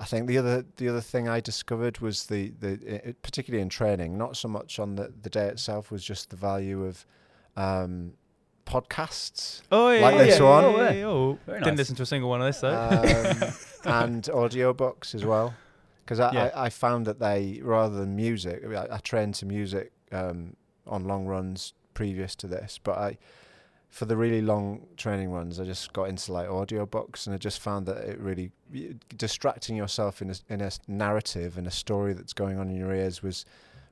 I 0.00 0.04
think 0.04 0.28
the 0.28 0.38
other 0.38 0.64
the 0.76 0.88
other 0.88 1.00
thing 1.00 1.28
I 1.28 1.40
discovered 1.40 1.98
was 1.98 2.26
the 2.26 2.50
the 2.60 2.72
it, 3.08 3.22
particularly 3.22 3.62
in 3.62 3.68
training 3.68 4.16
not 4.16 4.36
so 4.36 4.46
much 4.48 4.78
on 4.78 4.94
the 4.94 5.12
the 5.22 5.30
day 5.30 5.48
itself 5.48 5.90
was 5.90 6.04
just 6.04 6.30
the 6.30 6.36
value 6.36 6.84
of 6.84 7.04
um 7.56 8.12
podcasts 8.68 9.62
Oh 9.72 9.90
yeah, 9.90 10.00
like 10.02 10.14
yeah, 10.16 10.24
this 10.24 10.38
yeah, 10.38 10.44
one. 10.44 10.64
yeah, 10.76 10.92
yeah, 10.92 11.04
oh, 11.06 11.38
Very 11.46 11.58
Didn't 11.60 11.72
nice. 11.72 11.78
listen 11.78 11.96
to 11.96 12.02
a 12.02 12.06
single 12.06 12.28
one 12.30 12.40
of 12.42 12.46
this 12.46 12.60
though. 12.60 12.74
um, 12.74 13.52
and 14.06 14.22
audiobooks 14.24 15.14
as 15.14 15.24
well. 15.24 15.54
Because 16.04 16.20
I, 16.20 16.32
Yeah. 16.32 16.50
I, 16.54 16.66
I 16.66 16.68
found 16.70 17.06
that 17.06 17.18
they, 17.18 17.60
rather 17.62 17.96
than 17.96 18.14
music, 18.16 18.64
I, 18.66 18.86
I 18.96 18.98
trained 18.98 19.34
to 19.36 19.46
music 19.46 19.92
um, 20.12 20.54
on 20.86 21.04
long 21.04 21.26
runs 21.26 21.74
previous 21.94 22.34
to 22.36 22.46
this, 22.46 22.78
but 22.82 22.96
I, 22.98 23.18
for 23.88 24.04
the 24.04 24.16
really 24.16 24.40
long 24.42 24.86
training 24.96 25.30
runs, 25.30 25.58
I 25.60 25.64
just 25.64 25.92
got 25.92 26.04
into 26.08 26.32
like 26.32 26.48
audiobooks, 26.48 27.26
and 27.26 27.34
I 27.34 27.38
just 27.38 27.58
found 27.60 27.86
that 27.86 27.96
it 27.98 28.18
really 28.20 28.50
distracting 29.16 29.76
yourself 29.76 30.20
in 30.22 30.30
a, 30.30 30.34
in 30.48 30.60
a 30.60 30.66
s- 30.66 30.80
narrative 30.88 31.56
and 31.58 31.66
a 31.66 31.70
story 31.70 32.12
that's 32.12 32.32
going 32.32 32.58
on 32.58 32.68
in 32.70 32.76
your 32.76 32.92
ears 32.94 33.22
was 33.22 33.44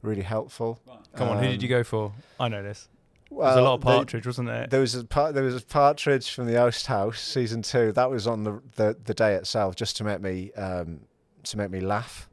really 0.03 0.23
helpful. 0.23 0.81
Come 1.17 1.29
on, 1.29 1.39
who 1.39 1.49
did 1.49 1.63
you 1.63 1.69
um, 1.75 1.81
go 1.81 1.85
for? 1.85 2.13
I 2.39 2.49
know 2.49 2.63
this. 2.63 2.89
Well, 3.31 3.49
There's 3.49 3.59
a 3.59 3.63
lot 3.63 3.75
of 3.75 3.81
the- 3.81 3.87
partridge, 3.87 4.27
wasn't 4.27 4.49
there? 4.49 4.67
there 4.69 4.81
was 4.81 4.95
a 4.95 5.05
par- 5.05 5.33
there 5.33 5.43
was 5.43 5.57
a 5.61 5.65
partridge 5.67 6.31
from 6.33 6.47
the 6.47 6.55
Oasthouse 6.55 7.17
season 7.19 7.63
two. 7.63 7.93
That 7.93 8.11
was 8.11 8.27
on 8.27 8.45
the 8.45 8.63
the, 8.77 8.97
the 9.05 9.15
day 9.15 9.35
itself, 9.35 9.75
just 9.77 9.97
to 9.99 10.05
make 10.05 10.21
me 10.21 10.53
um, 10.53 11.01
to 11.45 11.57
make 11.59 11.71
me 11.71 11.81
laugh, 11.81 12.29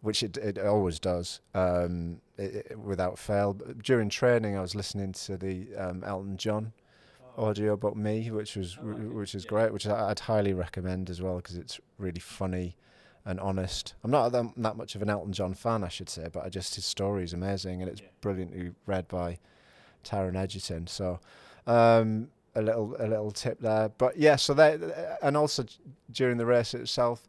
which 0.00 0.22
it 0.22 0.36
it 0.36 0.58
always 0.58 0.98
does, 0.98 1.40
um, 1.54 2.20
it, 2.36 2.66
it- 2.70 2.78
without 2.78 3.18
fail. 3.18 3.54
But 3.54 3.82
during 3.82 4.08
training, 4.08 4.56
I 4.56 4.60
was 4.60 4.74
listening 4.74 5.12
to 5.12 5.36
the 5.36 5.68
um, 5.76 6.02
Elton 6.04 6.36
John 6.36 6.72
audio 7.38 7.72
about 7.72 7.96
me, 7.96 8.30
which 8.32 8.56
was 8.56 8.76
which 8.80 9.34
is 9.36 9.44
great, 9.44 9.72
which 9.72 9.86
I- 9.86 10.10
I'd 10.10 10.20
highly 10.20 10.52
recommend 10.52 11.10
as 11.10 11.22
well 11.22 11.36
because 11.36 11.56
it's 11.56 11.80
really 11.98 12.20
funny 12.20 12.76
and 13.24 13.38
honest. 13.40 13.94
I'm 14.02 14.10
not 14.10 14.30
that, 14.32 14.52
that 14.58 14.76
much 14.76 14.94
of 14.96 15.00
an 15.02 15.08
Elton 15.08 15.32
John 15.32 15.54
fan, 15.54 15.82
I 15.84 15.88
should 15.88 16.10
say, 16.10 16.26
but 16.32 16.44
I 16.44 16.48
just 16.48 16.74
his 16.74 16.84
story 16.84 17.22
is 17.24 17.32
amazing 17.32 17.80
and 17.80 17.90
it's 17.90 18.02
brilliantly 18.20 18.72
read 18.86 19.08
by 19.08 19.38
Taron 20.04 20.36
Egerton. 20.36 20.86
So 20.86 21.20
um, 21.66 22.28
a 22.54 22.62
little 22.62 22.96
a 22.98 23.06
little 23.06 23.30
tip 23.30 23.60
there. 23.60 23.90
But 23.98 24.16
yeah, 24.16 24.36
so 24.36 24.54
they 24.54 24.78
and 25.22 25.36
also 25.36 25.64
during 26.10 26.36
the 26.36 26.46
race 26.46 26.74
itself, 26.74 27.26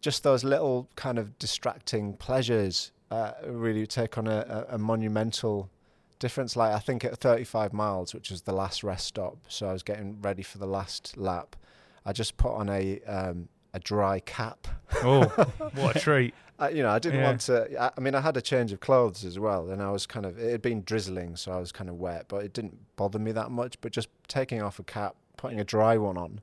just 0.00 0.22
those 0.22 0.44
little 0.44 0.88
kind 0.96 1.18
of 1.18 1.38
distracting 1.38 2.14
pleasures 2.14 2.92
uh, 3.10 3.32
really 3.46 3.86
take 3.86 4.18
on 4.18 4.26
a, 4.26 4.66
a, 4.70 4.74
a 4.74 4.78
monumental 4.78 5.70
difference. 6.18 6.56
Like 6.56 6.72
I 6.72 6.78
think 6.78 7.04
at 7.04 7.16
35 7.18 7.72
miles, 7.72 8.14
which 8.14 8.30
was 8.30 8.42
the 8.42 8.52
last 8.52 8.82
rest 8.82 9.06
stop, 9.06 9.38
so 9.48 9.68
I 9.68 9.72
was 9.72 9.82
getting 9.82 10.20
ready 10.22 10.42
for 10.42 10.58
the 10.58 10.66
last 10.66 11.16
lap. 11.16 11.56
I 12.04 12.12
just 12.12 12.36
put 12.36 12.52
on 12.52 12.68
a 12.68 13.00
um, 13.02 13.48
a 13.74 13.80
dry 13.80 14.20
cap. 14.20 14.68
Oh, 15.02 15.24
what 15.74 15.96
a 15.96 16.00
treat! 16.00 16.34
I, 16.58 16.70
you 16.70 16.82
know, 16.82 16.90
I 16.90 16.98
didn't 16.98 17.20
Yeah. 17.20 17.26
want 17.26 17.40
to. 17.42 17.82
I, 17.82 17.90
I 17.96 18.00
mean, 18.00 18.14
I 18.14 18.20
had 18.20 18.36
a 18.36 18.40
change 18.40 18.72
of 18.72 18.80
clothes 18.80 19.24
as 19.24 19.38
well, 19.38 19.70
and 19.70 19.82
I 19.82 19.90
was 19.90 20.06
kind 20.06 20.24
of. 20.26 20.38
It 20.38 20.50
had 20.52 20.62
been 20.62 20.82
drizzling, 20.82 21.36
so 21.36 21.52
I 21.52 21.58
was 21.58 21.72
kind 21.72 21.90
of 21.90 21.96
wet, 21.96 22.26
but 22.28 22.44
it 22.44 22.52
didn't 22.52 22.76
bother 22.96 23.18
me 23.18 23.32
that 23.32 23.50
much. 23.50 23.80
But 23.80 23.92
just 23.92 24.08
taking 24.28 24.62
off 24.62 24.78
a 24.78 24.82
cap, 24.84 25.16
putting 25.36 25.60
a 25.60 25.64
dry 25.64 25.96
one 25.98 26.16
on, 26.16 26.40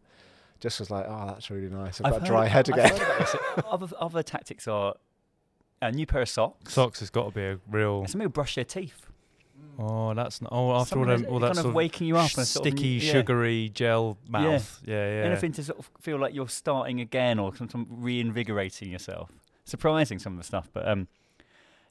just 0.59 0.79
was 0.79 0.89
like, 0.91 1.05
oh, 1.07 1.25
that's 1.27 1.49
really 1.49 1.69
nice. 1.69 1.99
I've, 2.01 2.11
got 2.11 2.17
a 2.17 2.19
heard- 2.21 2.27
dry 2.27 2.47
head 2.47 2.69
again. 2.69 2.89
heard 2.89 3.01
about 3.01 3.19
this. 3.19 3.35
other, 3.71 3.87
other 3.99 4.23
tactics 4.23 4.67
are 4.67 4.95
a 5.81 5.91
new 5.91 6.05
pair 6.05 6.21
of 6.21 6.29
socks. 6.29 6.73
Socks 6.73 6.99
has 6.99 7.09
got 7.09 7.25
to 7.25 7.31
be 7.31 7.41
a 7.43 7.59
real. 7.69 8.01
And 8.01 8.09
Somebody 8.09 8.27
will 8.27 8.31
brush 8.33 8.55
their 8.55 8.63
teeth. 8.65 9.07
Oh, 9.79 10.13
that's 10.13 10.41
not. 10.41 10.51
Oh, 10.51 10.71
after 10.79 10.99
all, 10.99 11.05
Something 11.05 11.07
them, 11.07 11.21
that's 11.21 11.31
all 11.31 11.39
that 11.39 11.45
kind 11.47 11.55
sort 11.57 11.67
of 11.67 11.73
waking 11.73 12.07
you 12.07 12.17
up 12.17 12.23
and 12.37 12.47
sort 12.47 12.67
of- 12.67 12.73
sticky, 12.73 12.87
yeah. 12.89 13.11
sugary 13.11 13.69
gel 13.73 14.17
mouth. 14.27 14.81
Yeah, 14.85 14.95
yeah. 14.95 15.23
Anything 15.25 15.51
to 15.53 15.63
sort 15.63 15.79
of 15.79 15.89
feel 15.99 16.17
like 16.19 16.33
you're 16.33 16.47
starting 16.49 17.01
again 17.01 17.39
or 17.39 17.55
some, 17.55 17.69
some 17.69 17.87
reinvigorating 17.89 18.91
yourself. 18.91 19.31
Surprising 19.65 20.19
some 20.19 20.33
of 20.33 20.39
the 20.39 20.43
stuff, 20.43 20.69
but 20.73 20.87
um, 20.87 21.07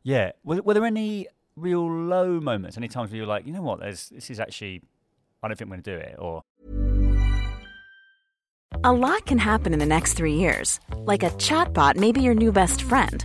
yeah. 0.02 0.32
Were, 0.44 0.62
were 0.62 0.74
there 0.74 0.84
any 0.84 1.26
real 1.56 1.90
low 1.90 2.40
moments? 2.40 2.76
Any 2.76 2.88
times 2.88 3.10
where 3.10 3.18
you're 3.18 3.26
like, 3.26 3.46
you 3.46 3.52
know 3.52 3.62
what, 3.62 3.80
there's 3.80 4.10
this 4.10 4.30
is 4.30 4.38
actually, 4.38 4.82
I 5.42 5.48
don't 5.48 5.56
think 5.56 5.66
I'm 5.66 5.70
going 5.70 5.82
to 5.82 5.90
do 5.90 5.98
it, 5.98 6.16
or 6.18 6.42
A 8.84 8.92
lot 8.92 9.26
can 9.26 9.38
happen 9.38 9.72
in 9.72 9.78
the 9.78 9.86
next 9.86 10.14
three 10.14 10.34
years. 10.34 10.80
Like 10.96 11.22
a 11.22 11.30
chatbot 11.30 11.96
may 11.96 12.12
be 12.12 12.20
your 12.20 12.34
new 12.34 12.52
best 12.52 12.82
friend. 12.82 13.24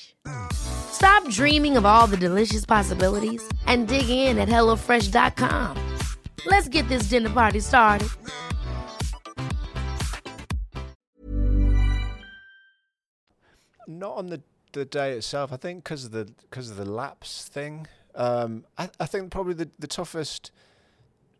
Stop 0.51 1.27
dreaming 1.29 1.77
of 1.77 1.85
all 1.85 2.07
the 2.07 2.17
delicious 2.17 2.65
possibilities 2.65 3.41
and 3.67 3.87
dig 3.87 4.09
in 4.09 4.37
at 4.37 4.49
HelloFresh.com. 4.49 5.77
Let's 6.45 6.67
get 6.67 6.87
this 6.89 7.03
dinner 7.03 7.29
party 7.29 7.59
started. 7.59 8.09
not 13.87 14.17
on 14.17 14.27
the 14.27 14.41
the 14.73 14.85
day 14.85 15.11
itself. 15.13 15.51
I 15.51 15.57
think 15.57 15.83
because 15.83 16.05
of 16.05 16.11
the 16.11 16.25
because 16.49 16.71
of 16.71 16.77
the 16.77 16.85
laps 16.85 17.47
thing. 17.47 17.87
Um, 18.15 18.65
I 18.77 18.89
I 18.99 19.05
think 19.05 19.31
probably 19.31 19.53
the 19.53 19.69
the 19.79 19.87
toughest 19.87 20.51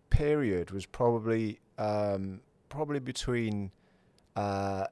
period 0.10 0.72
was 0.72 0.86
probably 0.86 1.60
um, 1.78 2.42
probably 2.70 3.00
between 3.00 3.72
uh, 4.36 4.86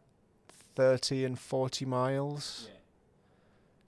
thirty 0.76 1.26
and 1.26 1.38
forty 1.38 1.86
miles. 1.86 2.70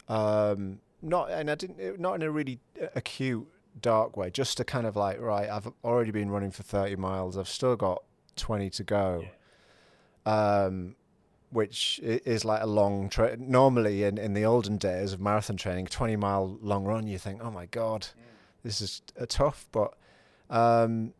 Um, 0.08 0.79
not 1.01 1.31
and 1.31 1.50
I 1.50 1.55
didn't 1.55 2.00
not 2.00 2.15
in 2.15 2.22
a 2.22 2.31
really 2.31 2.60
uh, 2.81 2.88
acute 2.96 3.48
dark 3.79 4.17
way. 4.17 4.29
Just 4.29 4.58
to 4.58 4.63
kind 4.63 4.86
of 4.86 4.96
like 4.96 5.20
right, 5.20 5.50
I've 5.50 5.67
already 5.84 6.12
been 6.12 6.29
running 6.29 6.51
for 6.51 6.63
thirty 6.63 6.96
miles. 6.96 7.38
I've 7.38 7.50
still 7.50 7.75
got 7.75 8.03
twenty 8.36 8.70
to 8.72 8.84
go. 8.84 9.25
Um, 10.25 10.96
which 11.51 12.00
is 12.03 12.46
like 12.46 12.62
a 12.62 12.65
long 12.65 13.10
tra- 13.10 13.36
normally 13.38 14.03
in, 14.03 14.17
in 14.17 14.34
the 14.34 14.46
olden 14.46 14.77
days 14.77 15.12
of 15.12 15.20
marathon 15.20 15.58
training 15.58 15.86
20 15.86 16.15
mile 16.15 16.58
long 16.62 16.86
run 16.86 17.08
you 17.08 17.17
think 17.17 17.41
oh 17.43 17.51
my 17.51 17.65
god 17.65 18.08
this 18.63 18.79
is 18.79 19.01
uh, 19.20 19.25
tough 19.27 19.67
but 19.74 19.93
um 20.50 21.13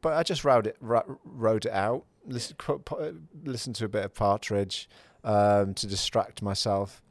but 0.00 0.12
i 0.12 0.22
just 0.22 0.44
rode 0.44 0.68
it 0.68 0.76
ra- 0.80 1.02
rode 1.24 1.66
it 1.66 1.72
out 1.72 2.04
listen, 2.26 2.54
pu- 2.58 2.78
pu- 2.78 3.20
listen 3.44 3.72
to 3.72 3.84
a 3.84 3.88
bit 3.88 4.04
of 4.04 4.14
partridge 4.14 4.88
um 5.24 5.74
to 5.74 5.88
distract 5.88 6.42
myself 6.42 7.01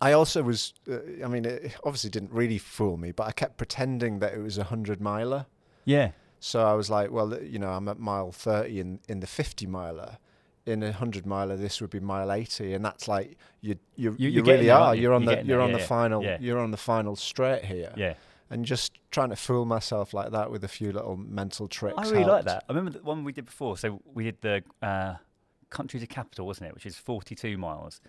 i 0.00 0.12
also 0.12 0.42
was 0.42 0.74
uh, 0.90 0.98
i 1.24 1.28
mean 1.28 1.44
it 1.44 1.74
obviously 1.84 2.10
didn't 2.10 2.30
really 2.32 2.58
fool 2.58 2.96
me 2.96 3.12
but 3.12 3.24
i 3.26 3.32
kept 3.32 3.56
pretending 3.56 4.18
that 4.20 4.34
it 4.34 4.38
was 4.40 4.56
a 4.58 4.62
100 4.62 5.00
miler 5.00 5.46
Yeah. 5.84 6.10
so 6.40 6.60
I 6.66 6.74
was 6.74 6.90
like, 6.90 7.10
well, 7.10 7.28
you 7.42 7.58
know, 7.58 7.70
I'm 7.70 7.88
at 7.88 7.98
mile 7.98 8.30
30 8.32 8.80
in, 8.80 8.98
in 9.08 9.20
the 9.20 9.26
50 9.26 9.66
miler. 9.66 10.18
In 10.66 10.82
a 10.82 10.86
100 10.86 11.24
miler, 11.24 11.56
this 11.56 11.80
would 11.80 11.90
be 11.90 12.00
mile 12.00 12.30
80, 12.32 12.74
and 12.74 12.84
that's 12.84 13.06
like 13.08 13.36
you 13.60 13.76
you 13.94 14.14
You- 14.18 14.30
you, 14.30 14.42
really 14.42 14.68
are. 14.68 14.94
you? 14.94 15.02
You're 15.02 15.14
on 15.14 15.22
You're 15.22 15.36
the 15.36 15.44
you're 15.46 15.60
on 15.62 15.70
yeah, 15.70 15.76
the 15.76 15.82
yeah. 15.82 15.86
final 15.98 16.22
Yeah. 16.24 16.38
you're 16.40 16.58
on 16.58 16.72
the 16.72 16.76
final 16.92 17.14
straight 17.16 17.64
here, 17.64 17.92
Yeah. 17.96 18.14
and 18.50 18.64
just 18.66 18.92
trying 19.10 19.30
to 19.30 19.36
fool 19.36 19.64
myself 19.64 20.12
like 20.12 20.30
that 20.32 20.50
with 20.50 20.64
a 20.64 20.68
few 20.68 20.90
little 20.92 21.16
mental 21.16 21.68
tricks. 21.68 21.96
I 21.96 22.10
really 22.10 22.24
like 22.24 22.44
that. 22.46 22.64
I 22.68 22.72
remember 22.72 22.98
the 22.98 23.04
one 23.04 23.22
we 23.24 23.32
did 23.32 23.44
before. 23.46 23.78
So 23.78 24.00
we 24.16 24.24
did 24.24 24.40
the 24.40 24.62
uh, 24.82 25.14
country 25.70 26.00
to 26.00 26.06
capital, 26.06 26.46
wasn't 26.46 26.66
it? 26.68 26.74
Which 26.74 26.86
is 26.86 26.96
42 26.96 27.56
miles. 27.56 28.00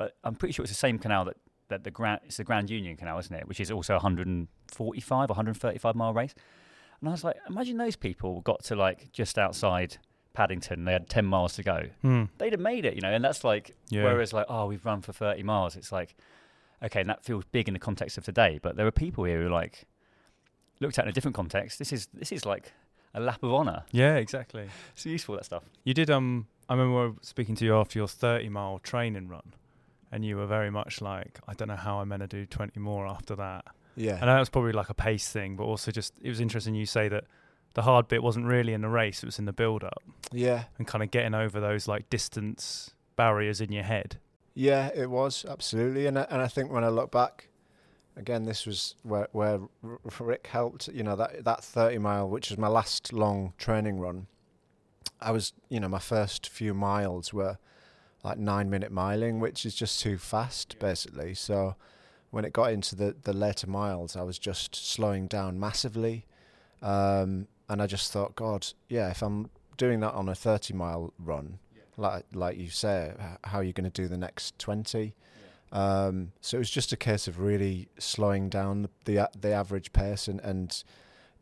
But 0.00 0.16
I'm 0.24 0.34
pretty 0.34 0.52
sure 0.54 0.62
it's 0.62 0.72
the 0.72 0.78
same 0.78 0.98
canal 0.98 1.26
that, 1.26 1.36
that 1.68 1.84
the 1.84 1.90
Grand 1.90 2.20
it's 2.24 2.38
the 2.38 2.44
Grand 2.44 2.70
Union 2.70 2.96
Canal, 2.96 3.18
isn't 3.18 3.34
it? 3.36 3.46
Which 3.46 3.60
is 3.60 3.70
also 3.70 3.92
145 3.92 5.28
135 5.28 5.94
mile 5.94 6.14
race. 6.14 6.34
And 7.00 7.08
I 7.10 7.12
was 7.12 7.22
like, 7.22 7.36
imagine 7.46 7.76
those 7.76 7.96
people 7.96 8.40
got 8.40 8.64
to 8.64 8.76
like 8.76 9.12
just 9.12 9.38
outside 9.38 9.98
Paddington. 10.32 10.86
They 10.86 10.92
had 10.92 11.10
10 11.10 11.26
miles 11.26 11.52
to 11.56 11.62
go. 11.62 11.82
Hmm. 12.00 12.24
They'd 12.38 12.52
have 12.54 12.60
made 12.60 12.86
it, 12.86 12.94
you 12.94 13.02
know. 13.02 13.12
And 13.12 13.22
that's 13.22 13.44
like, 13.44 13.76
Yeah. 13.90 14.04
whereas 14.04 14.32
like, 14.32 14.46
oh, 14.48 14.64
we've 14.66 14.84
run 14.86 15.02
for 15.02 15.12
30 15.12 15.42
miles. 15.42 15.76
It's 15.76 15.92
like, 15.92 16.14
okay, 16.82 17.00
and 17.02 17.10
that 17.10 17.22
feels 17.22 17.44
big 17.52 17.68
in 17.68 17.74
the 17.74 17.80
context 17.80 18.16
of 18.16 18.24
today. 18.24 18.58
But 18.62 18.76
there 18.76 18.86
are 18.86 18.90
people 18.90 19.24
here 19.24 19.42
who 19.42 19.50
like 19.50 19.84
looked 20.80 20.98
at 20.98 21.04
in 21.04 21.10
a 21.10 21.12
different 21.12 21.34
context. 21.34 21.78
This 21.78 21.92
is 21.92 22.08
this 22.14 22.32
is 22.32 22.46
like 22.46 22.72
a 23.12 23.20
lap 23.20 23.42
of 23.42 23.52
honor. 23.52 23.82
Yeah, 23.92 24.16
exactly. 24.16 24.68
It's 24.94 25.04
useful 25.04 25.34
that 25.36 25.44
stuff. 25.44 25.64
You 25.84 25.92
did. 25.92 26.08
Um, 26.08 26.46
I 26.70 26.74
remember 26.74 27.16
speaking 27.20 27.54
to 27.56 27.64
you 27.66 27.76
after 27.76 27.98
your 27.98 28.08
thirty-mile 28.08 28.78
training 28.78 29.28
run, 29.28 29.52
and 30.12 30.24
you 30.24 30.36
were 30.36 30.46
very 30.46 30.70
much 30.70 31.00
like, 31.00 31.38
"I 31.46 31.54
don't 31.54 31.68
know 31.68 31.76
how 31.76 32.00
I'm 32.00 32.08
going 32.08 32.20
to 32.20 32.26
do 32.26 32.46
twenty 32.46 32.80
more 32.80 33.06
after 33.06 33.36
that." 33.36 33.64
Yeah, 33.96 34.18
And 34.20 34.28
that 34.28 34.38
was 34.38 34.48
probably 34.48 34.72
like 34.72 34.88
a 34.88 34.94
pace 34.94 35.28
thing, 35.28 35.56
but 35.56 35.64
also 35.64 35.90
just 35.90 36.14
it 36.22 36.28
was 36.28 36.40
interesting 36.40 36.74
you 36.74 36.86
say 36.86 37.08
that 37.08 37.24
the 37.74 37.82
hard 37.82 38.08
bit 38.08 38.22
wasn't 38.22 38.46
really 38.46 38.72
in 38.72 38.80
the 38.80 38.88
race; 38.88 39.22
it 39.22 39.26
was 39.26 39.38
in 39.38 39.44
the 39.44 39.52
build-up 39.52 40.02
yeah, 40.32 40.64
and 40.78 40.86
kind 40.86 41.02
of 41.02 41.10
getting 41.10 41.34
over 41.34 41.60
those 41.60 41.86
like 41.88 42.08
distance 42.08 42.94
barriers 43.16 43.60
in 43.60 43.72
your 43.72 43.82
head. 43.84 44.18
yeah. 44.54 44.90
It 44.94 45.10
was 45.10 45.44
absolutely, 45.48 46.06
and 46.06 46.18
I, 46.18 46.26
and 46.30 46.40
I 46.40 46.46
think 46.48 46.72
when 46.72 46.84
I 46.84 46.88
look 46.88 47.10
back, 47.10 47.48
again, 48.16 48.44
this 48.44 48.64
was 48.64 48.94
where 49.02 49.28
where 49.32 49.60
Rick 50.18 50.46
helped. 50.46 50.88
You 50.88 51.02
know 51.02 51.16
that 51.16 51.44
that 51.44 51.62
30 51.64 51.98
mile, 51.98 52.28
which 52.28 52.48
was 52.50 52.58
my 52.58 52.68
last 52.68 53.12
long 53.12 53.52
training 53.58 53.98
run. 54.00 54.26
I 55.20 55.32
was, 55.32 55.52
you 55.68 55.80
know, 55.80 55.88
my 55.88 55.98
first 55.98 56.48
few 56.48 56.72
miles 56.74 57.32
were 57.34 57.58
like 58.22 58.38
nine 58.38 58.70
minute 58.70 58.92
miling, 58.92 59.38
which 59.40 59.64
is 59.64 59.74
just 59.74 60.00
too 60.00 60.18
fast, 60.18 60.78
basically. 60.78 61.34
So 61.34 61.74
when 62.30 62.44
it 62.44 62.52
got 62.52 62.72
into 62.72 62.94
the, 62.94 63.16
the 63.22 63.32
later 63.32 63.68
miles, 63.68 64.16
I 64.16 64.22
was 64.22 64.38
just 64.38 64.74
slowing 64.74 65.26
down 65.26 65.58
massively. 65.58 66.26
Um, 66.82 67.48
and 67.68 67.80
I 67.80 67.86
just 67.86 68.12
thought, 68.12 68.34
God, 68.34 68.66
yeah, 68.88 69.10
if 69.10 69.22
I'm 69.22 69.50
doing 69.76 70.00
that 70.00 70.12
on 70.12 70.28
a 70.28 70.34
30 70.34 70.74
mile 70.74 71.12
run, 71.18 71.58
like 71.96 72.24
like 72.32 72.56
you 72.58 72.68
say, 72.68 73.12
how 73.44 73.58
are 73.58 73.62
you 73.62 73.72
going 73.72 73.90
to 73.90 74.02
do 74.02 74.08
the 74.08 74.16
next 74.16 74.58
20? 74.58 75.14
Um, 75.72 76.32
so 76.40 76.56
it 76.56 76.60
was 76.60 76.70
just 76.70 76.92
a 76.92 76.96
case 76.96 77.28
of 77.28 77.38
really 77.38 77.88
slowing 77.98 78.48
down 78.48 78.82
the 78.82 78.90
the, 79.04 79.30
the 79.40 79.52
average 79.52 79.92
pace 79.92 80.26
and, 80.26 80.40
and 80.40 80.82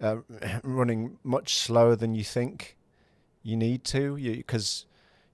uh, 0.00 0.16
running 0.62 1.18
much 1.24 1.56
slower 1.56 1.96
than 1.96 2.14
you 2.14 2.24
think 2.24 2.76
you 3.42 3.56
need 3.56 3.84
to, 3.84 4.16
because 4.16 4.86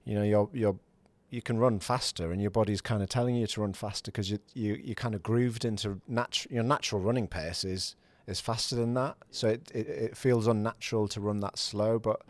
you, 0.05 0.15
know 0.15 0.23
you're 0.23 0.49
you're 0.53 0.79
you 1.35 1.41
can 1.41 1.57
run 1.57 1.79
faster, 1.79 2.31
and 2.31 2.41
your 2.41 2.49
body's 2.49 2.81
kind 2.81 3.03
of 3.03 3.09
telling 3.09 3.35
you 3.35 3.45
to 3.45 3.61
run 3.61 3.73
faster 3.73 4.09
because 4.09 4.31
you 4.31 4.39
you 4.53 4.79
you 4.81 4.95
kind 4.95 5.13
of 5.13 5.21
grooved 5.21 5.65
into 5.65 5.99
natu- 6.09 6.49
your 6.49 6.63
natural 6.63 7.01
running 7.01 7.27
pace 7.27 7.65
is 7.65 7.95
is 8.25 8.39
faster 8.39 8.75
than 8.75 8.93
that, 8.93 9.17
so 9.31 9.49
it, 9.49 9.69
it 9.73 9.87
it 9.87 10.17
feels 10.17 10.47
unnatural 10.47 11.07
to 11.09 11.19
run 11.19 11.41
that 11.41 11.57
slow. 11.57 11.99
But 11.99 12.21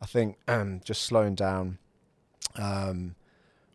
I 0.00 0.06
think 0.06 0.36
um, 0.46 0.80
just 0.84 1.02
slowing 1.02 1.34
down, 1.34 1.78
um, 2.54 3.16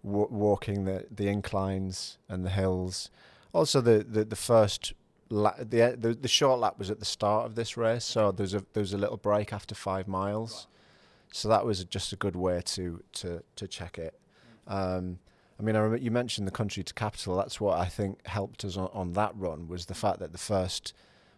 wa 0.02 0.28
walking 0.30 0.86
the 0.86 1.06
the 1.12 1.28
inclines 1.28 2.18
and 2.30 2.46
the 2.46 2.50
hills, 2.50 3.12
also 3.52 3.82
the 3.82 4.06
the, 4.16 4.24
the 4.24 4.38
first. 4.38 4.94
La- 5.32 5.54
the, 5.60 5.96
the 5.96 6.16
the 6.16 6.28
short 6.28 6.60
lap 6.60 6.80
was 6.80 6.90
at 6.90 6.98
the 7.00 7.06
start 7.06 7.46
of 7.46 7.54
this 7.54 7.78
race, 7.78 8.04
so 8.04 8.32
there's 8.32 8.56
a 8.56 8.64
there's 8.74 8.94
a 8.94 8.98
little 8.98 9.18
break 9.18 9.54
after 9.54 9.76
five 9.76 10.08
miles, 10.08 10.66
so 11.32 11.48
that 11.48 11.64
was 11.68 11.84
just 11.84 12.12
a 12.12 12.16
good 12.16 12.36
way 12.36 12.62
to 12.66 13.04
to 13.14 13.44
to 13.56 13.68
check 13.68 14.00
it. 14.00 14.20
Um, 14.70 15.20
I 15.60 15.64
mean, 15.64 15.76
I 15.76 15.80
remember 15.80 16.02
you 16.04 16.12
mentioned 16.12 16.48
the 16.48 16.52
country 16.52 16.84
to 16.84 16.94
capital. 16.94 17.36
That's 17.36 17.60
what 17.60 17.78
I 17.78 17.86
think 17.86 18.26
helped 18.26 18.64
us 18.64 18.78
on, 18.78 18.90
on 18.94 19.12
that 19.14 19.34
run 19.36 19.68
was 19.68 19.88
the 19.88 19.94
fact 19.94 20.20
that 20.20 20.32
the 20.32 20.38
first 20.38 20.94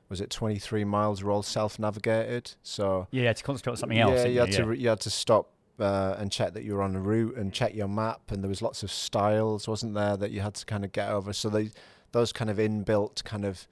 was 0.10 0.20
it 0.22 0.30
23 0.30 0.84
miles 0.84 1.24
were 1.24 1.32
all 1.32 1.42
self-navigated. 1.42 2.54
So 2.62 3.08
Yeah, 3.12 3.22
you 3.22 3.28
had 3.28 3.38
to 3.38 3.44
concentrate 3.44 3.72
on 3.72 3.78
something 3.78 3.98
else. 3.98 4.20
yeah, 4.20 4.26
you 4.26 4.40
had 4.42 4.52
to 4.52 4.64
Yeah. 4.68 4.74
you 4.74 4.90
had 4.90 5.00
to 5.02 5.10
stop 5.10 5.50
uh, 5.80 6.16
and 6.20 6.32
check 6.32 6.54
that 6.54 6.64
you 6.64 6.76
were 6.76 6.84
on 6.84 6.96
a 6.96 7.00
route 7.00 7.36
and 7.38 7.52
check 7.52 7.74
your 7.74 7.88
map. 7.88 8.30
And 8.30 8.44
there 8.44 8.50
was 8.50 8.62
lots 8.62 8.84
of 8.84 8.92
stiles, 8.92 9.68
wasn't 9.68 9.96
there, 9.96 10.18
that 10.18 10.30
you 10.30 10.42
had 10.42 10.54
to 10.56 10.66
kind 10.66 10.86
of 10.86 10.92
get 10.92 11.10
over. 11.10 11.34
So 11.34 11.50
they 11.50 11.72
those 12.12 12.32
kind 12.34 12.50
of 12.52 12.58
inbuilt 12.58 13.24
kind 13.24 13.46
of 13.46 13.68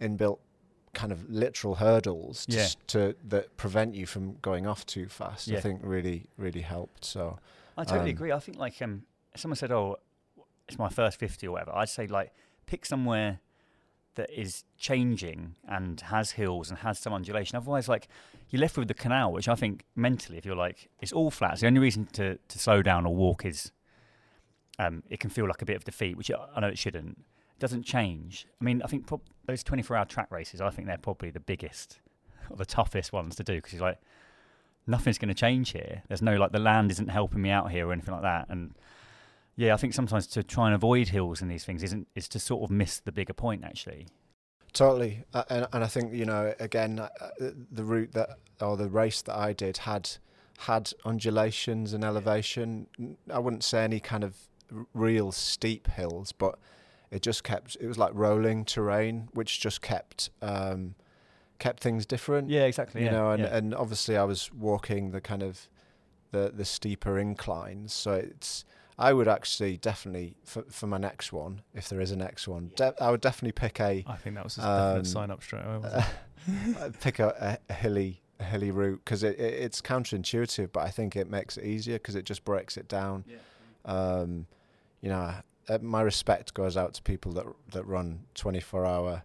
inbuilt 0.00 0.38
kind 0.94 1.12
of 1.12 1.28
literal 1.30 1.74
hurdles 1.76 2.46
Yeah. 2.48 2.56
just 2.62 2.78
to 2.88 3.14
that 3.28 3.56
prevent 3.58 3.94
you 3.94 4.06
from 4.06 4.36
going 4.42 4.66
off 4.66 4.86
too 4.86 5.06
fast. 5.08 5.50
I 5.52 5.60
think 5.60 5.80
really 5.84 6.26
really 6.38 6.62
helped. 6.62 7.04
So 7.04 7.38
I 7.76 7.84
totally 7.84 8.10
Um, 8.10 8.16
agree. 8.16 8.32
I 8.32 8.38
think 8.38 8.58
like 8.58 8.80
um, 8.82 9.02
someone 9.36 9.56
said, 9.56 9.70
"Oh, 9.72 9.96
it's 10.68 10.78
my 10.78 10.88
first 10.88 11.18
50 11.18 11.46
or 11.48 11.52
whatever," 11.52 11.74
I'd 11.74 11.88
say 11.88 12.06
like 12.06 12.32
pick 12.66 12.86
somewhere 12.86 13.40
that 14.14 14.30
is 14.30 14.62
changing 14.78 15.56
and 15.68 16.00
has 16.02 16.32
hills 16.32 16.70
and 16.70 16.78
has 16.78 16.98
some 17.00 17.12
undulation. 17.12 17.56
Otherwise, 17.56 17.88
like 17.88 18.06
you're 18.50 18.60
left 18.60 18.76
with 18.78 18.86
the 18.88 18.94
canal, 18.94 19.32
which 19.32 19.48
I 19.48 19.56
think 19.56 19.84
mentally, 19.96 20.38
if 20.38 20.46
you're 20.46 20.54
like 20.54 20.88
it's 21.00 21.12
all 21.12 21.30
flats, 21.30 21.60
the 21.62 21.66
only 21.66 21.80
reason 21.80 22.06
to 22.12 22.38
to 22.48 22.58
slow 22.58 22.80
down 22.82 23.06
or 23.06 23.14
walk 23.14 23.44
is 23.44 23.72
um, 24.78 25.02
it 25.08 25.20
can 25.20 25.30
feel 25.30 25.46
like 25.46 25.62
a 25.62 25.64
bit 25.64 25.76
of 25.76 25.84
defeat, 25.84 26.16
which 26.16 26.30
I 26.30 26.60
know 26.60 26.68
it 26.68 26.78
shouldn't. 26.78 27.18
It 27.18 27.60
doesn't 27.60 27.84
change. 27.84 28.46
I 28.60 28.64
mean, 28.64 28.82
I 28.82 28.88
think 28.88 29.06
prob- 29.06 29.20
those 29.46 29.62
24-hour 29.62 30.06
track 30.06 30.30
races, 30.32 30.60
I 30.60 30.70
think 30.70 30.88
they're 30.88 30.98
probably 30.98 31.30
the 31.30 31.38
biggest 31.40 32.00
or 32.50 32.56
the 32.56 32.64
toughest 32.66 33.12
ones 33.12 33.36
to 33.36 33.44
do 33.44 33.54
because 33.56 33.72
you're 33.74 33.82
like 33.82 34.00
nothing's 34.86 35.18
going 35.18 35.28
to 35.28 35.34
change 35.34 35.70
here. 35.70 36.02
There's 36.08 36.22
no 36.22 36.36
like 36.36 36.52
the 36.52 36.58
land 36.58 36.90
isn't 36.90 37.08
helping 37.08 37.42
me 37.42 37.50
out 37.50 37.70
here 37.70 37.88
or 37.88 37.92
anything 37.92 38.14
like 38.14 38.22
that. 38.22 38.46
And 38.48 38.74
yeah, 39.56 39.74
I 39.74 39.76
think 39.76 39.94
sometimes 39.94 40.26
to 40.28 40.42
try 40.42 40.66
and 40.66 40.74
avoid 40.74 41.08
hills 41.08 41.40
and 41.40 41.50
these 41.50 41.64
things 41.64 41.82
isn't 41.82 42.08
is 42.14 42.28
to 42.28 42.38
sort 42.38 42.64
of 42.64 42.70
miss 42.70 43.00
the 43.00 43.12
bigger 43.12 43.34
point 43.34 43.64
actually. 43.64 44.06
Totally, 44.72 45.24
uh, 45.32 45.44
and 45.50 45.66
and 45.72 45.84
I 45.84 45.86
think 45.86 46.12
you 46.12 46.24
know 46.24 46.52
again 46.58 46.98
uh, 46.98 47.08
uh, 47.20 47.50
the 47.70 47.84
route 47.84 48.12
that 48.12 48.38
or 48.60 48.76
the 48.76 48.88
race 48.88 49.22
that 49.22 49.36
I 49.36 49.52
did 49.52 49.78
had 49.78 50.10
had 50.58 50.92
undulations 51.04 51.92
and 51.92 52.04
elevation. 52.04 52.88
I 53.30 53.38
wouldn't 53.38 53.64
say 53.64 53.84
any 53.84 54.00
kind 54.00 54.24
of 54.24 54.36
real 54.92 55.30
steep 55.30 55.88
hills, 55.88 56.32
but 56.32 56.58
it 57.12 57.22
just 57.22 57.44
kept 57.44 57.76
it 57.80 57.86
was 57.86 57.98
like 57.98 58.10
rolling 58.14 58.64
terrain, 58.64 59.28
which 59.32 59.60
just 59.60 59.80
kept 59.80 60.30
um, 60.42 60.96
kept 61.58 61.80
things 61.80 62.06
different. 62.06 62.50
Yeah, 62.50 62.64
exactly. 62.64 63.04
you 63.04 63.10
know, 63.10 63.30
and 63.30 63.42
yeah. 63.42 63.56
and 63.56 63.74
obviously 63.74 64.16
I 64.16 64.24
was 64.24 64.52
walking 64.52 65.10
the 65.10 65.20
kind 65.20 65.42
of 65.42 65.68
the 66.30 66.52
the 66.54 66.64
steeper 66.64 67.18
inclines, 67.18 67.92
so 67.92 68.12
it's. 68.14 68.64
I 68.96 69.12
would 69.12 69.26
actually 69.26 69.76
definitely 69.76 70.36
for 70.44 70.62
for 70.70 70.86
my 70.86 70.98
next 70.98 71.32
one, 71.32 71.62
if 71.74 71.88
there 71.88 72.00
is 72.00 72.12
a 72.12 72.16
next 72.16 72.46
one, 72.46 72.70
de- 72.76 72.94
I 73.00 73.10
would 73.10 73.20
definitely 73.20 73.50
pick 73.50 73.80
a 73.80 74.04
I 74.06 74.16
think 74.16 74.36
that 74.36 74.44
was 74.44 74.56
a 74.56 74.62
Um, 74.62 74.68
definite 74.68 75.06
sign 75.08 75.30
up 75.32 75.42
straight 75.42 75.64
away. 75.64 75.78
wasn't 75.78 76.04
it? 76.46 76.76
uh, 76.80 76.90
pick 77.00 77.18
a, 77.18 77.58
a, 77.68 77.72
hilly 77.72 78.22
a 78.38 78.44
hilly 78.44 78.70
route 78.70 79.00
because 79.04 79.24
it, 79.24 79.36
it, 79.36 79.54
it's 79.54 79.80
counterintuitive, 79.82 80.70
but 80.72 80.84
I 80.84 80.90
think 80.90 81.16
it 81.16 81.28
makes 81.28 81.56
it 81.56 81.64
easier 81.64 81.96
because 81.96 82.14
it 82.14 82.24
just 82.24 82.44
breaks 82.44 82.76
it 82.76 82.86
down. 82.86 83.24
Um, 83.84 84.46
you 85.00 85.08
know, 85.08 85.34
uh, 85.68 85.78
my 85.82 86.00
respect 86.02 86.54
goes 86.54 86.76
out 86.76 86.94
to 86.94 87.02
people 87.02 87.32
that 87.32 87.46
that 87.72 87.84
run 87.86 88.20
24 88.34 88.86
hour 88.86 89.22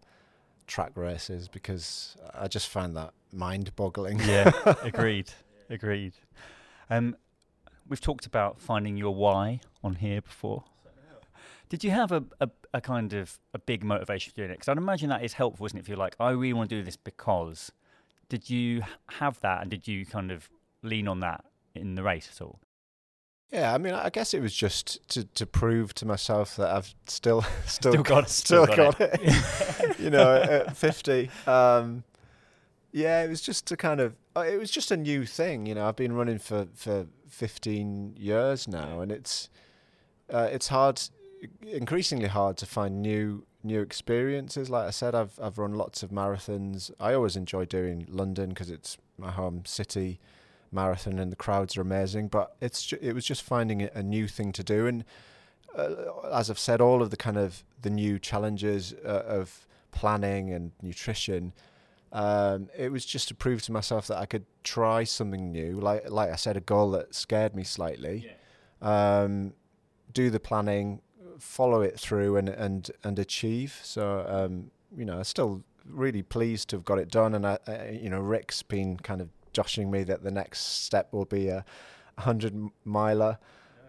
track 0.70 0.92
races 0.96 1.50
because 1.50 2.16
I 2.34 2.48
just 2.48 2.70
find 2.70 2.96
that 2.96 3.14
mind 3.34 3.76
boggling. 3.76 4.20
Yeah, 4.20 4.52
agreed, 4.84 5.32
agreed. 5.70 6.14
Um, 6.90 7.18
we've 7.88 8.00
talked 8.00 8.26
about 8.26 8.62
finding 8.62 8.96
your 8.96 9.14
why 9.14 9.60
on 9.84 9.96
here 9.96 10.22
before. 10.22 10.64
Did 11.68 11.84
you 11.84 11.92
have 11.92 12.12
a, 12.12 12.24
a, 12.40 12.50
a 12.74 12.82
kind 12.82 13.14
of 13.14 13.38
a 13.54 13.60
big 13.60 13.84
motivation 13.84 14.32
for 14.32 14.38
doing 14.38 14.50
it? 14.50 14.54
Because 14.54 14.70
I'd 14.70 14.78
imagine 14.78 15.10
that 15.10 15.24
is 15.24 15.34
helpful, 15.34 15.66
isn't 15.68 15.78
it? 15.78 15.82
If 15.82 15.90
you're 15.90 15.98
like, 15.98 16.16
I 16.20 16.32
really 16.32 16.54
want 16.54 16.70
to 16.70 16.76
do 16.78 16.84
this 16.84 16.96
because, 16.96 17.72
did 18.28 18.50
you 18.50 18.82
have 19.20 19.40
that 19.42 19.62
and 19.62 19.70
did 19.70 19.88
you 19.88 20.06
kind 20.06 20.32
of 20.32 20.50
lean 20.82 21.08
on 21.08 21.20
that 21.20 21.46
in 21.76 21.94
the 21.94 22.02
race 22.02 22.30
at 22.34 22.42
all? 22.42 22.60
Yeah, 23.52 23.74
I 23.74 23.80
mean, 23.80 23.94
I 23.96 24.10
guess 24.12 24.34
it 24.36 24.42
was 24.42 24.54
just 24.54 25.08
to, 25.10 25.24
to 25.24 25.46
prove 25.48 25.94
to 25.96 26.06
myself 26.06 26.56
that 26.58 26.70
I've 26.70 26.94
still 27.08 27.42
still, 27.66 27.94
Still 27.94 28.04
got 28.04 28.24
it, 28.26 28.30
still, 28.30 28.66
got 28.68 28.76
got, 28.78 28.96
it. 29.02 30.00
you 30.00 30.10
know, 30.12 30.36
at 30.36 30.78
fifty. 30.78 31.30
Um, 31.48 32.04
yeah, 32.92 33.24
it 33.24 33.30
was 33.30 33.42
just 33.42 33.66
to 33.68 33.78
kind 33.78 34.00
of. 34.00 34.16
uh, 34.36 34.42
It 34.42 34.60
was 34.60 34.70
just 34.72 34.92
a 34.92 34.98
new 34.98 35.26
thing. 35.26 35.66
You 35.66 35.76
know, 35.76 35.88
I've 35.88 35.96
been 35.96 36.14
running 36.14 36.38
for, 36.40 36.68
for 36.76 37.08
fifteen 37.28 38.16
years 38.18 38.68
now, 38.68 39.02
and 39.02 39.12
it's 39.12 39.50
uh, 40.32 40.48
it's 40.52 40.68
hard, 40.68 41.02
increasingly 41.66 42.28
hard 42.28 42.56
to 42.58 42.66
find 42.68 43.02
new 43.02 43.46
new 43.64 43.82
experiences. 43.82 44.70
Like 44.70 44.88
I 44.88 44.92
said, 44.92 45.16
I've 45.16 45.40
I've 45.42 45.58
run 45.58 45.74
lots 45.74 46.04
of 46.04 46.12
marathons. 46.12 46.92
I 47.00 47.14
always 47.16 47.36
enjoy 47.36 47.66
doing 47.66 48.06
London 48.10 48.50
because 48.50 48.70
it's 48.70 48.98
my 49.18 49.32
home 49.32 49.64
city 49.66 50.20
marathon 50.72 51.20
and 51.20 51.32
the 51.32 51.36
crowds 51.36 51.78
are 51.78 51.82
amazing. 51.82 52.28
But 52.28 52.56
it's 52.62 52.86
ju- 52.86 53.00
it 53.02 53.14
was 53.14 53.26
just 53.26 53.44
finding 53.44 53.84
a, 53.84 54.04
new 54.04 54.28
thing 54.28 54.52
to 54.54 54.64
do, 54.64 54.88
and 54.88 55.06
uh, 55.76 55.96
as 56.34 56.50
I've 56.50 56.60
said, 56.60 56.82
all 56.82 57.02
of 57.02 57.10
the 57.10 57.18
kind 57.18 57.38
of 57.38 57.64
the 57.82 57.90
new 57.90 58.20
challenges 58.20 58.94
uh, 59.06 59.24
of 59.28 59.68
planning 59.92 60.54
and 60.54 60.72
nutrition. 60.82 61.54
Um, 62.12 62.70
it 62.76 62.92
was 62.92 63.06
just 63.06 63.28
to 63.28 63.36
prove 63.36 63.62
to 63.64 63.72
myself 63.72 64.08
that 64.08 64.18
I 64.18 64.26
could 64.26 64.46
try 64.64 65.04
something 65.04 65.52
new. 65.52 65.80
Like 65.80 66.10
like 66.10 66.32
I 66.32 66.36
said, 66.36 66.58
a 66.58 66.62
goal 66.62 66.92
that 66.92 67.14
scared 67.14 67.56
me 67.56 67.64
slightly. 67.64 68.32
Um, 68.82 69.54
do 70.12 70.30
the 70.30 70.40
planning, 70.40 71.02
follow 71.38 71.82
it 71.82 72.00
through, 72.00 72.38
and 72.38 72.50
and 72.50 72.90
and 73.04 73.20
achieve. 73.20 73.80
So 73.84 74.26
um, 74.28 74.72
you 74.96 75.06
know, 75.06 75.18
I'm 75.18 75.24
still 75.24 75.64
really 75.86 76.22
pleased 76.22 76.70
to 76.70 76.78
have 76.78 76.86
got 76.86 77.00
it 77.00 77.10
done. 77.10 77.36
And 77.36 77.46
I, 77.46 77.58
I, 77.68 78.00
you 78.02 78.10
know, 78.10 78.20
Rick's 78.20 78.64
been 78.64 78.98
kind 78.98 79.22
of 79.22 79.30
joshing 79.54 79.90
me 79.92 80.04
that 80.04 80.24
the 80.24 80.32
next 80.32 80.84
step 80.84 81.12
will 81.12 81.26
be 81.26 81.50
a 81.50 81.66
hundred 82.18 82.54
miler, 82.86 83.38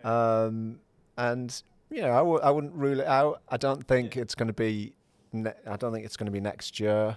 um, 0.04 0.80
and 1.16 1.62
you 1.90 2.02
know, 2.02 2.12
I 2.12 2.18
w- 2.18 2.40
I 2.40 2.50
wouldn't 2.50 2.74
rule 2.74 3.00
it 3.00 3.06
out. 3.06 3.42
I 3.48 3.56
don't 3.56 3.86
think 3.86 4.16
it's 4.16 4.34
going 4.34 4.48
to 4.48 4.52
be. 4.54 4.92
Ne- 5.32 5.52
I 5.66 5.76
don't 5.76 5.92
think 5.92 6.04
it's 6.04 6.16
going 6.16 6.26
to 6.26 6.32
be 6.32 6.40
next 6.40 6.80
year. 6.80 7.16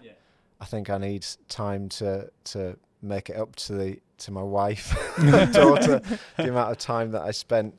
I 0.60 0.66
think 0.66 0.90
I 0.90 0.98
need 0.98 1.26
time 1.50 1.90
to 1.90 2.30
to 2.46 2.78
make 3.02 3.30
it 3.30 3.36
up 3.36 3.56
to 3.58 3.74
the 3.74 4.00
to 4.20 4.32
my 4.32 4.42
wife, 4.44 4.94
daughter, 5.52 6.02
the 6.38 6.50
amount 6.50 6.72
of 6.72 6.78
time 6.78 7.12
that 7.12 7.22
I 7.22 7.32
spent 7.32 7.78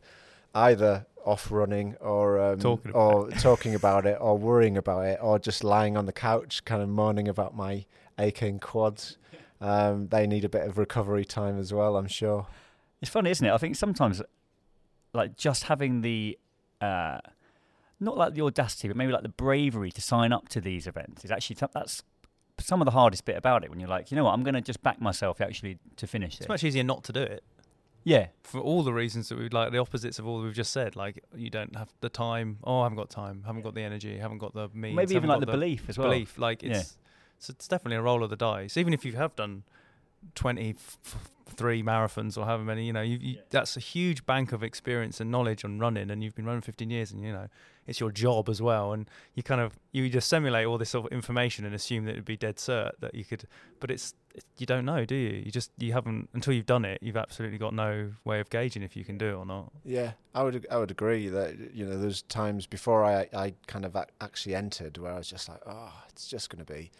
either 0.54 1.06
off 1.24 1.50
running 1.50 1.96
or 2.00 2.38
um, 2.38 2.58
Talking 2.58 2.90
about 2.90 3.00
or 3.00 3.30
talking 3.30 3.74
about 3.74 4.04
it 4.06 4.18
or 4.20 4.36
worrying 4.36 4.76
about 4.76 5.06
it 5.06 5.18
or 5.22 5.38
just 5.38 5.64
lying 5.64 5.96
on 5.96 6.06
the 6.06 6.12
couch, 6.12 6.64
kind 6.64 6.82
of 6.82 6.88
moaning 6.88 7.28
about 7.28 7.56
my 7.56 7.84
aching 8.18 8.58
quads. 8.60 9.16
Um, 9.64 10.08
they 10.08 10.26
need 10.26 10.44
a 10.44 10.48
bit 10.48 10.66
of 10.66 10.76
recovery 10.78 11.24
time 11.24 11.58
as 11.58 11.72
well, 11.72 11.96
I'm 11.96 12.06
sure. 12.08 12.46
It's 13.00 13.10
funny, 13.10 13.30
isn't 13.30 13.46
it? 13.46 13.50
I 13.52 13.56
think 13.58 13.76
sometimes, 13.76 14.20
like 15.12 15.36
just 15.36 15.64
having 15.64 16.02
the, 16.02 16.38
uh, 16.80 17.18
not 18.00 18.16
like 18.18 18.34
the 18.34 18.42
audacity, 18.42 18.88
but 18.88 18.96
maybe 18.96 19.12
like 19.12 19.22
the 19.22 19.28
bravery 19.30 19.90
to 19.92 20.00
sign 20.02 20.32
up 20.32 20.48
to 20.50 20.60
these 20.60 20.86
events 20.86 21.24
is 21.24 21.30
actually 21.30 21.56
some- 21.56 21.70
that's 21.72 22.02
some 22.60 22.80
of 22.80 22.84
the 22.84 22.90
hardest 22.92 23.24
bit 23.24 23.36
about 23.36 23.64
it. 23.64 23.70
When 23.70 23.80
you're 23.80 23.88
like, 23.88 24.10
you 24.10 24.16
know 24.16 24.24
what, 24.24 24.32
I'm 24.32 24.42
going 24.42 24.54
to 24.54 24.60
just 24.60 24.82
back 24.82 25.00
myself 25.00 25.40
actually 25.40 25.78
to 25.96 26.06
finish 26.06 26.30
It's 26.34 26.38
this. 26.40 26.48
much 26.48 26.62
easier 26.64 26.84
not 26.84 27.02
to 27.04 27.12
do 27.12 27.20
it 27.22 27.42
Yeah, 28.04 28.28
for 28.42 28.60
all 28.60 28.82
the 28.82 28.92
reasons 28.92 29.28
that 29.30 29.38
we'd 29.38 29.52
like 29.54 29.72
the 29.72 29.78
opposites 29.78 30.18
of 30.18 30.26
all 30.26 30.40
we've 30.42 30.52
just 30.54 30.72
said. 30.72 30.94
Like 30.94 31.24
you 31.34 31.48
don't 31.50 31.74
have 31.74 31.88
the 32.00 32.10
time. 32.10 32.58
Oh, 32.62 32.80
I 32.80 32.82
haven't 32.84 32.96
got 32.98 33.08
time. 33.10 33.42
Haven't 33.46 33.62
got 33.62 33.74
the 33.74 33.82
energy. 33.82 34.18
Haven't 34.18 34.38
got 34.38 34.52
the 34.54 34.68
means. 34.74 34.94
maybe 34.94 35.14
even 35.14 35.28
like 35.28 35.40
got 35.40 35.46
the, 35.46 35.52
belief 35.52 35.88
as 35.88 35.96
well. 35.98 36.10
belief. 36.10 36.38
Like 36.38 36.62
Yeah. 36.62 36.82
So 37.38 37.52
it's 37.52 37.68
definitely 37.68 37.96
a 37.96 38.02
roll 38.02 38.22
of 38.22 38.30
the 38.30 38.36
dice. 38.36 38.76
Even 38.76 38.92
if 38.94 39.04
you 39.04 39.12
have 39.12 39.34
done 39.36 39.64
twenty 40.34 40.70
f- 40.70 40.98
f- 41.04 41.30
three 41.46 41.82
marathons 41.82 42.38
or 42.38 42.46
however 42.46 42.64
many, 42.64 42.86
you 42.86 42.92
know, 42.92 43.02
you, 43.02 43.18
you, 43.20 43.38
that's 43.50 43.76
a 43.76 43.80
huge 43.80 44.24
bank 44.26 44.52
of 44.52 44.62
experience 44.62 45.20
and 45.20 45.30
knowledge 45.30 45.64
on 45.64 45.78
running, 45.78 46.10
and 46.10 46.24
you've 46.24 46.34
been 46.34 46.46
running 46.46 46.62
fifteen 46.62 46.90
years, 46.90 47.10
and 47.12 47.22
you 47.22 47.32
know 47.32 47.48
it's 47.86 48.00
your 48.00 48.10
job 48.10 48.48
as 48.48 48.62
well. 48.62 48.92
And 48.94 49.08
you 49.34 49.42
kind 49.42 49.60
of 49.60 49.78
you 49.92 50.08
just 50.08 50.28
simulate 50.28 50.66
all 50.66 50.78
this 50.78 50.90
sort 50.90 51.06
of 51.06 51.12
information 51.12 51.64
and 51.66 51.74
assume 51.74 52.06
that 52.06 52.12
it'd 52.12 52.24
be 52.24 52.36
dead 52.36 52.56
cert 52.56 52.92
that 53.00 53.14
you 53.14 53.24
could, 53.24 53.44
but 53.80 53.90
it's 53.90 54.14
it- 54.34 54.44
you 54.58 54.66
don't 54.66 54.84
know, 54.86 55.04
do 55.04 55.14
you? 55.14 55.42
You 55.44 55.50
just 55.50 55.70
you 55.78 55.92
haven't 55.92 56.30
until 56.32 56.54
you've 56.54 56.66
done 56.66 56.84
it. 56.86 56.98
You've 57.02 57.16
absolutely 57.18 57.58
got 57.58 57.74
no 57.74 58.12
way 58.24 58.40
of 58.40 58.48
gauging 58.50 58.82
if 58.82 58.96
you 58.96 59.04
can 59.04 59.18
do 59.18 59.26
it 59.28 59.34
or 59.34 59.44
not. 59.46 59.70
Yeah, 59.84 60.12
I 60.34 60.42
would 60.42 60.66
I 60.70 60.78
would 60.78 60.90
agree 60.90 61.28
that 61.28 61.74
you 61.74 61.84
know 61.84 61.98
there's 61.98 62.22
times 62.22 62.66
before 62.66 63.04
I 63.04 63.28
I 63.34 63.52
kind 63.66 63.84
of 63.84 63.94
actually 64.22 64.54
entered 64.54 64.96
where 64.96 65.12
I 65.12 65.18
was 65.18 65.28
just 65.28 65.48
like, 65.50 65.60
oh, 65.66 65.92
it's 66.08 66.26
just 66.26 66.48
going 66.48 66.64
to 66.64 66.72
be 66.72 66.90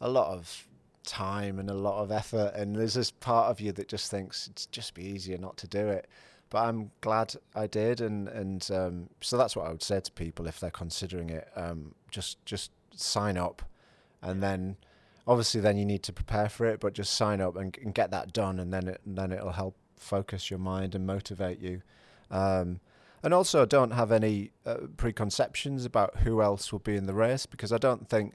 a 0.00 0.08
lot 0.08 0.32
of 0.32 0.66
time 1.04 1.58
and 1.58 1.70
a 1.70 1.74
lot 1.74 2.02
of 2.02 2.10
effort, 2.10 2.52
and 2.54 2.76
there's 2.76 2.94
this 2.94 3.10
part 3.10 3.50
of 3.50 3.60
you 3.60 3.72
that 3.72 3.88
just 3.88 4.10
thinks 4.10 4.48
it's 4.48 4.66
just 4.66 4.94
be 4.94 5.04
easier 5.04 5.38
not 5.38 5.56
to 5.58 5.68
do 5.68 5.88
it. 5.88 6.08
But 6.48 6.64
I'm 6.64 6.90
glad 7.00 7.34
I 7.54 7.66
did, 7.66 8.00
and 8.00 8.28
and 8.28 8.68
um, 8.72 9.10
so 9.20 9.36
that's 9.36 9.56
what 9.56 9.66
I 9.66 9.70
would 9.70 9.82
say 9.82 10.00
to 10.00 10.12
people 10.12 10.46
if 10.46 10.60
they're 10.60 10.70
considering 10.70 11.30
it. 11.30 11.48
Um, 11.56 11.94
just 12.10 12.44
just 12.44 12.70
sign 12.94 13.36
up, 13.36 13.62
and 14.22 14.42
then 14.42 14.76
obviously 15.26 15.60
then 15.60 15.76
you 15.76 15.84
need 15.84 16.02
to 16.04 16.12
prepare 16.12 16.48
for 16.48 16.66
it, 16.66 16.78
but 16.78 16.92
just 16.92 17.14
sign 17.16 17.40
up 17.40 17.56
and, 17.56 17.76
and 17.82 17.94
get 17.94 18.10
that 18.12 18.32
done, 18.32 18.60
and 18.60 18.72
then 18.72 18.88
it 18.88 19.00
and 19.04 19.16
then 19.16 19.32
it'll 19.32 19.52
help 19.52 19.76
focus 19.96 20.50
your 20.50 20.60
mind 20.60 20.94
and 20.94 21.06
motivate 21.06 21.60
you. 21.60 21.82
Um, 22.30 22.80
and 23.22 23.34
also, 23.34 23.66
don't 23.66 23.90
have 23.90 24.12
any 24.12 24.52
uh, 24.64 24.76
preconceptions 24.96 25.84
about 25.84 26.18
who 26.18 26.42
else 26.42 26.70
will 26.70 26.78
be 26.78 26.94
in 26.94 27.06
the 27.06 27.14
race 27.14 27.44
because 27.44 27.72
I 27.72 27.78
don't 27.78 28.08
think, 28.08 28.34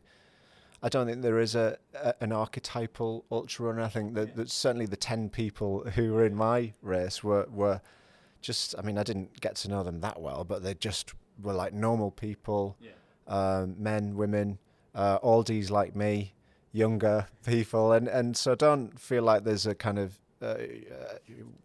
I 0.83 0.89
don't 0.89 1.05
think 1.05 1.21
there 1.21 1.39
is 1.39 1.55
a, 1.55 1.77
a 1.93 2.15
an 2.21 2.31
archetypal 2.31 3.25
ultra 3.31 3.67
runner. 3.67 3.81
I 3.81 3.87
think 3.89 4.15
that, 4.15 4.35
that 4.35 4.49
certainly 4.49 4.87
the 4.87 4.97
ten 4.97 5.29
people 5.29 5.83
who 5.95 6.13
were 6.13 6.25
in 6.25 6.35
my 6.35 6.73
race 6.81 7.23
were 7.23 7.47
were 7.51 7.81
just. 8.41 8.75
I 8.77 8.81
mean, 8.81 8.97
I 8.97 9.03
didn't 9.03 9.39
get 9.41 9.55
to 9.57 9.69
know 9.69 9.83
them 9.83 10.01
that 10.01 10.19
well, 10.21 10.43
but 10.43 10.63
they 10.63 10.73
just 10.73 11.13
were 11.41 11.53
like 11.53 11.73
normal 11.73 12.11
people, 12.11 12.77
um, 13.27 13.75
men, 13.77 14.15
women, 14.15 14.57
uh, 14.95 15.19
oldies 15.19 15.69
like 15.69 15.95
me, 15.95 16.33
younger 16.71 17.27
people, 17.45 17.93
and 17.93 18.07
and 18.07 18.35
so 18.35 18.55
don't 18.55 18.99
feel 18.99 19.23
like 19.23 19.43
there's 19.43 19.67
a 19.67 19.75
kind 19.75 19.99
of 19.99 20.19
uh, 20.41 20.45
uh, 20.45 21.17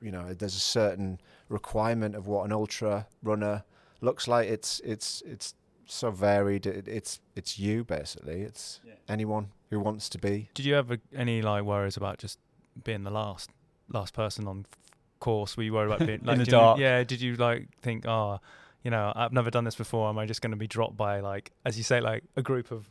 you 0.03 0.11
know 0.11 0.35
there's 0.35 0.57
a 0.57 0.61
certain 0.61 1.19
requirement 1.49 2.15
of 2.15 2.27
what 2.27 2.45
an 2.45 2.53
ultra 2.53 3.07
runner 3.23 3.65
looks 4.03 4.29
like. 4.29 4.49
It's 4.49 4.81
it's 4.81 5.23
it's 5.25 5.55
so 5.87 6.11
varied. 6.11 6.67
It, 6.67 6.87
it's 6.89 7.21
it's 7.35 7.59
you 7.59 7.85
basically. 7.85 8.43
It's 8.43 8.81
anyone 9.09 9.49
who 9.71 9.81
wants 9.81 10.09
to 10.11 10.19
be. 10.19 10.51
Did 10.55 10.67
you 10.67 10.75
have 10.75 10.99
any 11.15 11.43
like 11.43 11.65
worries 11.65 11.97
about 11.97 12.19
just 12.19 12.39
being 12.85 13.05
the 13.05 13.11
last 13.11 13.51
last 13.89 14.13
person 14.15 14.47
on 14.47 14.67
f- 14.71 14.79
course? 15.21 15.57
Were 15.57 15.63
you 15.63 15.73
worried 15.73 15.93
about 15.93 16.07
being 16.07 16.21
like 16.25 16.35
in 16.35 16.39
the 16.41 16.45
did 16.45 16.53
you- 16.53 16.59
dark. 16.59 16.79
yeah, 16.79 17.05
did 17.05 17.21
you 17.21 17.37
like 17.37 17.69
think, 17.83 18.07
oh, 18.07 18.41
you 18.83 18.91
know, 18.91 19.13
I've 19.17 19.33
never 19.33 19.51
done 19.51 19.65
this 19.65 19.75
before. 19.77 20.09
Am 20.09 20.19
I 20.19 20.27
just 20.27 20.41
going 20.43 20.53
to 20.53 20.57
be 20.57 20.67
dropped 20.69 20.97
by 20.97 21.21
like, 21.21 21.51
as 21.65 21.77
you 21.79 21.83
say, 21.85 22.01
like 22.01 22.23
a 22.37 22.43
group 22.43 22.71
of 22.71 22.89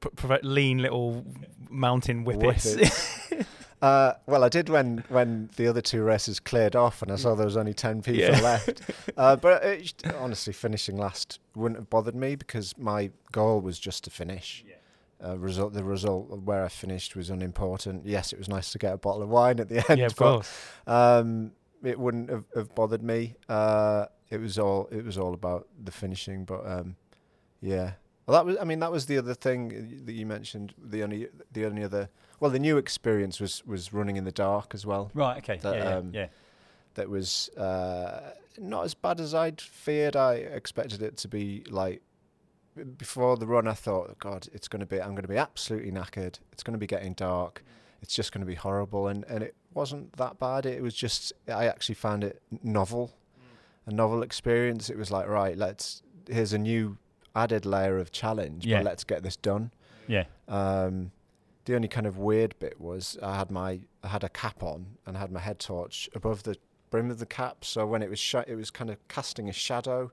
p- 0.00 0.08
p- 0.16 0.38
lean 0.42 0.78
little 0.78 1.24
mountain 1.68 2.24
whippets? 2.24 2.74
Whippets. 2.74 3.18
Uh, 3.82 4.14
well, 4.26 4.44
I 4.44 4.48
did 4.48 4.68
when 4.68 5.02
when 5.08 5.50
the 5.56 5.66
other 5.66 5.80
two 5.80 6.02
races 6.04 6.38
cleared 6.38 6.76
off, 6.76 7.02
and 7.02 7.10
I 7.10 7.16
saw 7.16 7.34
there 7.34 7.44
was 7.44 7.56
only 7.56 7.74
ten 7.74 8.00
people 8.00 8.20
Yeah. 8.22 8.40
left. 8.40 8.80
Uh, 9.16 9.34
but 9.36 9.62
it, 9.64 9.92
honestly, 10.18 10.52
finishing 10.52 10.96
last 10.96 11.40
wouldn't 11.56 11.78
have 11.80 11.90
bothered 11.90 12.14
me 12.14 12.36
because 12.36 12.78
my 12.78 13.10
goal 13.32 13.60
was 13.60 13.78
just 13.80 14.04
to 14.04 14.10
finish. 14.10 14.64
Uh, 15.24 15.38
result 15.38 15.72
the 15.72 15.84
result 15.84 16.28
of 16.32 16.44
where 16.46 16.64
I 16.64 16.68
finished 16.68 17.14
was 17.16 17.28
unimportant. 17.30 18.06
Yes, 18.06 18.32
it 18.32 18.38
was 18.38 18.48
nice 18.48 18.72
to 18.72 18.78
get 18.78 18.92
a 18.92 18.96
bottle 18.96 19.22
of 19.22 19.28
wine 19.28 19.60
at 19.60 19.68
the 19.68 19.84
end. 19.90 19.98
yeah, 20.00 20.06
of 20.06 20.16
but, 20.16 20.32
course. 20.34 20.50
Um, 20.86 21.52
it 21.84 21.98
wouldn't 21.98 22.30
have, 22.30 22.44
have 22.56 22.74
bothered 22.74 23.02
me. 23.02 23.34
Uh, 23.48 24.06
it 24.30 24.40
was 24.40 24.58
all 24.58 24.88
it 24.92 25.04
was 25.04 25.18
all 25.18 25.34
about 25.34 25.66
the 25.82 25.90
finishing. 25.92 26.44
But 26.44 26.64
um, 26.66 26.96
yeah, 27.60 27.92
well, 28.26 28.36
that 28.36 28.46
was. 28.46 28.56
I 28.60 28.64
mean, 28.64 28.78
that 28.80 28.92
was 28.92 29.06
the 29.06 29.18
other 29.18 29.34
thing 29.34 30.02
that 30.04 30.12
you 30.12 30.26
mentioned. 30.26 30.74
The 30.82 31.02
only 31.02 31.28
the 31.52 31.64
only 31.66 31.82
other 31.82 32.08
well, 32.42 32.50
the 32.50 32.58
new 32.58 32.76
experience 32.76 33.38
was 33.38 33.64
was 33.64 33.92
running 33.92 34.16
in 34.16 34.24
the 34.24 34.32
dark 34.32 34.74
as 34.74 34.84
well. 34.84 35.12
Right. 35.14 35.38
Okay. 35.38 35.58
That, 35.62 35.76
yeah, 35.76 35.96
um, 35.96 36.10
yeah. 36.12 36.26
That 36.94 37.08
was 37.08 37.48
uh, 37.50 38.32
not 38.58 38.84
as 38.84 38.94
bad 38.94 39.20
as 39.20 39.32
I'd 39.32 39.60
feared. 39.60 40.16
I 40.16 40.34
expected 40.34 41.02
it 41.02 41.16
to 41.18 41.28
be 41.28 41.64
like 41.70 42.02
before 42.98 43.36
the 43.36 43.46
run. 43.46 43.68
I 43.68 43.74
thought, 43.74 44.18
God, 44.18 44.48
it's 44.52 44.66
going 44.66 44.80
to 44.80 44.86
be. 44.86 45.00
I'm 45.00 45.10
going 45.10 45.22
to 45.22 45.28
be 45.28 45.36
absolutely 45.36 45.92
knackered. 45.92 46.40
It's 46.52 46.64
going 46.64 46.72
to 46.72 46.78
be 46.78 46.86
getting 46.88 47.12
dark. 47.14 47.62
It's 48.02 48.12
just 48.12 48.32
going 48.32 48.40
to 48.40 48.46
be 48.46 48.56
horrible. 48.56 49.06
And 49.06 49.24
and 49.28 49.44
it 49.44 49.54
wasn't 49.72 50.12
that 50.14 50.40
bad. 50.40 50.66
It 50.66 50.82
was 50.82 50.94
just. 50.94 51.32
I 51.46 51.66
actually 51.66 51.94
found 51.94 52.24
it 52.24 52.42
novel, 52.64 53.14
a 53.86 53.92
novel 53.92 54.22
experience. 54.22 54.90
It 54.90 54.98
was 54.98 55.12
like 55.12 55.28
right, 55.28 55.56
let's 55.56 56.02
here's 56.28 56.52
a 56.52 56.58
new 56.58 56.98
added 57.34 57.64
layer 57.66 57.98
of 57.98 58.10
challenge, 58.12 58.66
Yeah. 58.66 58.78
but 58.78 58.84
let's 58.84 59.04
get 59.04 59.22
this 59.22 59.36
done. 59.36 59.72
Yeah. 60.06 60.24
Um, 60.48 61.12
the 61.64 61.74
only 61.76 61.88
kind 61.88 62.06
of 62.06 62.18
weird 62.18 62.58
bit 62.58 62.80
was 62.80 63.16
I 63.22 63.36
had 63.36 63.50
my 63.50 63.80
I 64.02 64.08
had 64.08 64.24
a 64.24 64.28
cap 64.28 64.62
on 64.62 64.96
and 65.06 65.16
I 65.16 65.20
had 65.20 65.30
my 65.30 65.40
head 65.40 65.58
torch 65.60 66.10
above 66.14 66.42
the 66.42 66.56
brim 66.90 67.10
of 67.10 67.18
the 67.20 67.26
cap, 67.26 67.64
so 67.64 67.86
when 67.86 68.02
it 68.02 68.10
was 68.10 68.18
sh- 68.18 68.34
it 68.46 68.56
was 68.56 68.70
kind 68.70 68.90
of 68.90 68.96
casting 69.08 69.48
a 69.48 69.52
shadow 69.52 70.10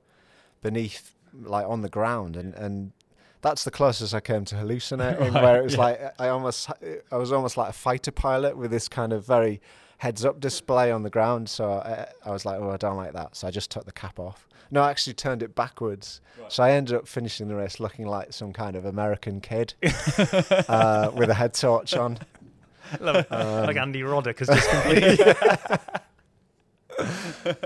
beneath, 0.62 1.14
like 1.42 1.66
on 1.66 1.82
the 1.82 1.88
ground, 1.88 2.36
and 2.36 2.54
and 2.54 2.92
that's 3.42 3.64
the 3.64 3.70
closest 3.70 4.14
I 4.14 4.20
came 4.20 4.44
to 4.46 4.56
hallucinating, 4.56 5.32
Right, 5.34 5.42
where 5.42 5.60
it 5.60 5.64
was 5.64 5.74
yeah. 5.74 5.80
like 5.80 6.00
I 6.18 6.28
almost 6.28 6.70
I 7.10 7.16
was 7.16 7.32
almost 7.32 7.56
like 7.56 7.70
a 7.70 7.72
fighter 7.72 8.10
pilot 8.10 8.56
with 8.56 8.70
this 8.70 8.88
kind 8.88 9.12
of 9.12 9.26
very 9.26 9.60
heads 9.98 10.24
up 10.24 10.40
display 10.40 10.90
on 10.90 11.02
the 11.02 11.10
ground. 11.10 11.48
So 11.48 11.72
I, 11.72 12.06
I 12.24 12.30
was 12.30 12.44
like, 12.44 12.58
oh, 12.58 12.70
I 12.70 12.76
don't 12.78 12.96
like 12.96 13.12
that. 13.12 13.36
So 13.36 13.46
I 13.46 13.50
just 13.50 13.70
took 13.70 13.84
the 13.84 13.92
cap 13.92 14.18
off. 14.18 14.48
No, 14.70 14.82
I 14.82 14.90
actually 14.90 15.14
turned 15.14 15.42
it 15.42 15.54
backwards. 15.54 16.20
So 16.48 16.62
I 16.62 16.72
ended 16.72 16.96
up 16.96 17.06
finishing 17.06 17.48
the 17.48 17.54
race 17.54 17.80
looking 17.80 18.06
like 18.06 18.32
some 18.32 18.52
kind 18.52 18.76
of 18.76 18.84
American 18.84 19.40
kid 19.40 19.74
uh, 20.68 21.10
with 21.14 21.28
a 21.28 21.34
head 21.34 21.54
torch 21.54 21.94
on. 21.94 22.18
Love 23.00 23.16
it. 23.16 23.26
Um, 23.30 23.66
like 23.66 23.76
Andy 23.76 24.00
Roddick 24.00 24.38
has 24.38 24.48
just 24.48 24.68
completed. 24.70 25.36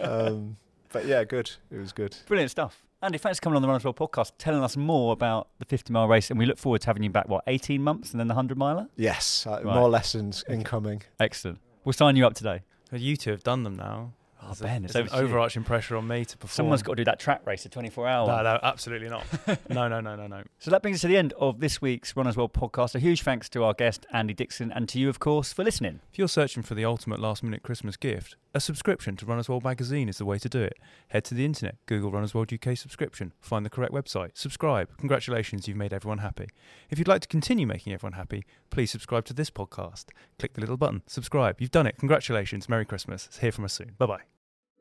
um, 0.02 0.56
but 0.92 1.06
yeah, 1.06 1.24
good. 1.24 1.50
It 1.70 1.78
was 1.78 1.92
good. 1.92 2.16
Brilliant 2.26 2.50
stuff. 2.50 2.82
Andy, 3.04 3.18
thanks 3.18 3.38
for 3.38 3.42
coming 3.42 3.56
on 3.56 3.60
the 3.62 3.68
Run 3.68 3.74
Runners 3.74 3.84
World 3.84 3.96
podcast, 3.96 4.32
telling 4.38 4.62
us 4.62 4.78
more 4.78 5.12
about 5.12 5.48
the 5.58 5.66
50 5.66 5.92
mile 5.92 6.08
race. 6.08 6.30
And 6.30 6.38
we 6.38 6.46
look 6.46 6.56
forward 6.56 6.80
to 6.80 6.86
having 6.86 7.02
you 7.02 7.10
back, 7.10 7.28
what, 7.28 7.44
18 7.46 7.82
months 7.82 8.12
and 8.12 8.18
then 8.20 8.28
the 8.28 8.32
100 8.34 8.56
miler? 8.56 8.88
Yes, 8.96 9.46
uh, 9.46 9.60
Right. 9.62 9.64
more 9.76 9.90
lessons 9.90 10.42
incoming. 10.48 11.02
Excellent. 11.20 11.58
We'll 11.84 11.92
sign 11.92 12.16
you 12.16 12.26
up 12.26 12.32
today. 12.32 12.62
you 12.90 13.18
two 13.18 13.32
have 13.32 13.42
done 13.42 13.62
them 13.64 13.76
now. 13.76 14.12
Oh, 14.46 14.52
a- 14.52 14.62
Ben, 14.62 14.84
it's 14.84 14.94
an 14.94 15.08
overarching 15.12 15.64
pressure 15.64 15.96
on 15.96 16.06
me 16.06 16.24
to 16.24 16.36
perform. 16.36 16.54
Someone's 16.54 16.82
got 16.82 16.92
to 16.92 16.96
do 16.96 17.04
that 17.04 17.18
track 17.18 17.42
race, 17.46 17.64
a 17.64 17.68
24 17.68 18.06
hour. 18.08 18.26
No, 18.26 18.42
no, 18.42 18.58
absolutely 18.62 19.08
not. 19.08 19.24
no, 19.70 19.88
no, 19.88 20.00
no, 20.00 20.16
no, 20.16 20.26
no. 20.26 20.42
So 20.58 20.70
that 20.70 20.80
brings 20.82 20.96
us 20.96 21.00
to 21.02 21.08
the 21.08 21.16
end 21.18 21.34
of 21.34 21.60
this 21.60 21.82
week's 21.82 22.16
Runners 22.16 22.36
World 22.38 22.54
podcast. 22.54 22.94
A 22.94 22.98
huge 22.98 23.22
thanks 23.22 23.48
to 23.50 23.64
our 23.64 23.74
guest, 23.74 24.06
Andy 24.12 24.32
Dixon, 24.32 24.72
and 24.72 24.88
to 24.88 24.98
you, 24.98 25.08
of 25.10 25.18
course, 25.18 25.52
for 25.52 25.62
listening. 25.62 26.00
If 26.10 26.18
you're 26.18 26.28
searching 26.28 26.62
for 26.62 26.74
the 26.74 26.84
ultimate 26.86 27.20
last 27.20 27.42
minute 27.42 27.62
Christmas 27.62 27.96
gift, 27.98 28.36
a 28.54 28.60
subscription 28.60 29.16
to 29.16 29.26
Runners 29.26 29.48
World 29.48 29.64
magazine 29.64 30.08
is 30.08 30.16
the 30.18 30.24
way 30.24 30.38
to 30.38 30.48
do 30.48 30.62
it. 30.62 30.78
Head 31.08 31.24
to 31.24 31.34
the 31.34 31.44
internet, 31.44 31.76
Google 31.86 32.10
Runners 32.12 32.32
World 32.34 32.50
UK 32.52 32.78
subscription, 32.78 33.32
find 33.40 33.66
the 33.66 33.70
correct 33.70 33.92
website, 33.92 34.30
subscribe. 34.34 34.88
Congratulations, 34.98 35.68
you've 35.68 35.76
made 35.76 35.92
everyone 35.92 36.18
happy. 36.18 36.46
If 36.88 36.98
you'd 36.98 37.08
like 37.08 37.20
to 37.22 37.28
continue 37.28 37.66
making 37.66 37.92
everyone 37.92 38.12
happy, 38.14 38.44
please 38.70 38.90
subscribe 38.90 39.24
to 39.26 39.34
this 39.34 39.50
podcast. 39.50 40.06
Click 40.38 40.54
the 40.54 40.60
little 40.60 40.76
button, 40.78 41.02
subscribe. 41.06 41.60
You've 41.60 41.70
done 41.72 41.86
it. 41.86 41.98
Congratulations. 41.98 42.68
Merry 42.68 42.84
Christmas. 42.86 43.28
Hear 43.40 43.52
from 43.52 43.64
us 43.64 43.72
soon. 43.74 43.92
Bye 43.98 44.06
bye. 44.06 44.33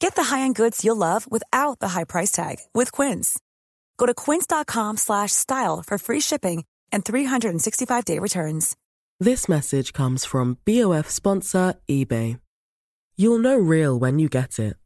Get 0.00 0.14
the 0.14 0.24
high-end 0.24 0.54
goods 0.54 0.82
you'll 0.82 0.96
love 0.96 1.30
without 1.30 1.78
the 1.78 1.88
high 1.88 2.04
price 2.04 2.32
tag 2.32 2.56
with 2.74 2.90
Quince. 2.90 3.38
Go 3.98 4.06
to 4.06 4.14
quince.com 4.14 4.96
slash 4.96 5.30
style 5.32 5.84
for 5.86 5.98
free 5.98 6.20
shipping 6.20 6.64
and 6.90 7.04
365-day 7.04 8.18
returns. 8.18 8.76
This 9.20 9.46
message 9.46 9.92
comes 9.92 10.24
from 10.24 10.56
BOF 10.64 11.08
sponsor 11.10 11.74
eBay. 11.88 12.40
You'll 13.16 13.38
know 13.38 13.58
real 13.58 13.98
when 13.98 14.18
you 14.18 14.30
get 14.30 14.58
it. 14.58 14.76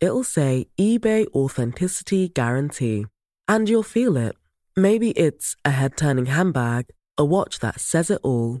It'll 0.00 0.24
say 0.24 0.66
eBay 0.78 1.26
Authenticity 1.28 2.28
Guarantee. 2.28 3.06
And 3.46 3.68
you'll 3.68 3.84
feel 3.84 4.16
it. 4.16 4.34
Maybe 4.76 5.12
it's 5.12 5.54
a 5.64 5.70
head 5.70 5.96
turning 5.96 6.26
handbag, 6.26 6.86
a 7.16 7.24
watch 7.24 7.60
that 7.60 7.80
says 7.80 8.10
it 8.10 8.20
all, 8.24 8.60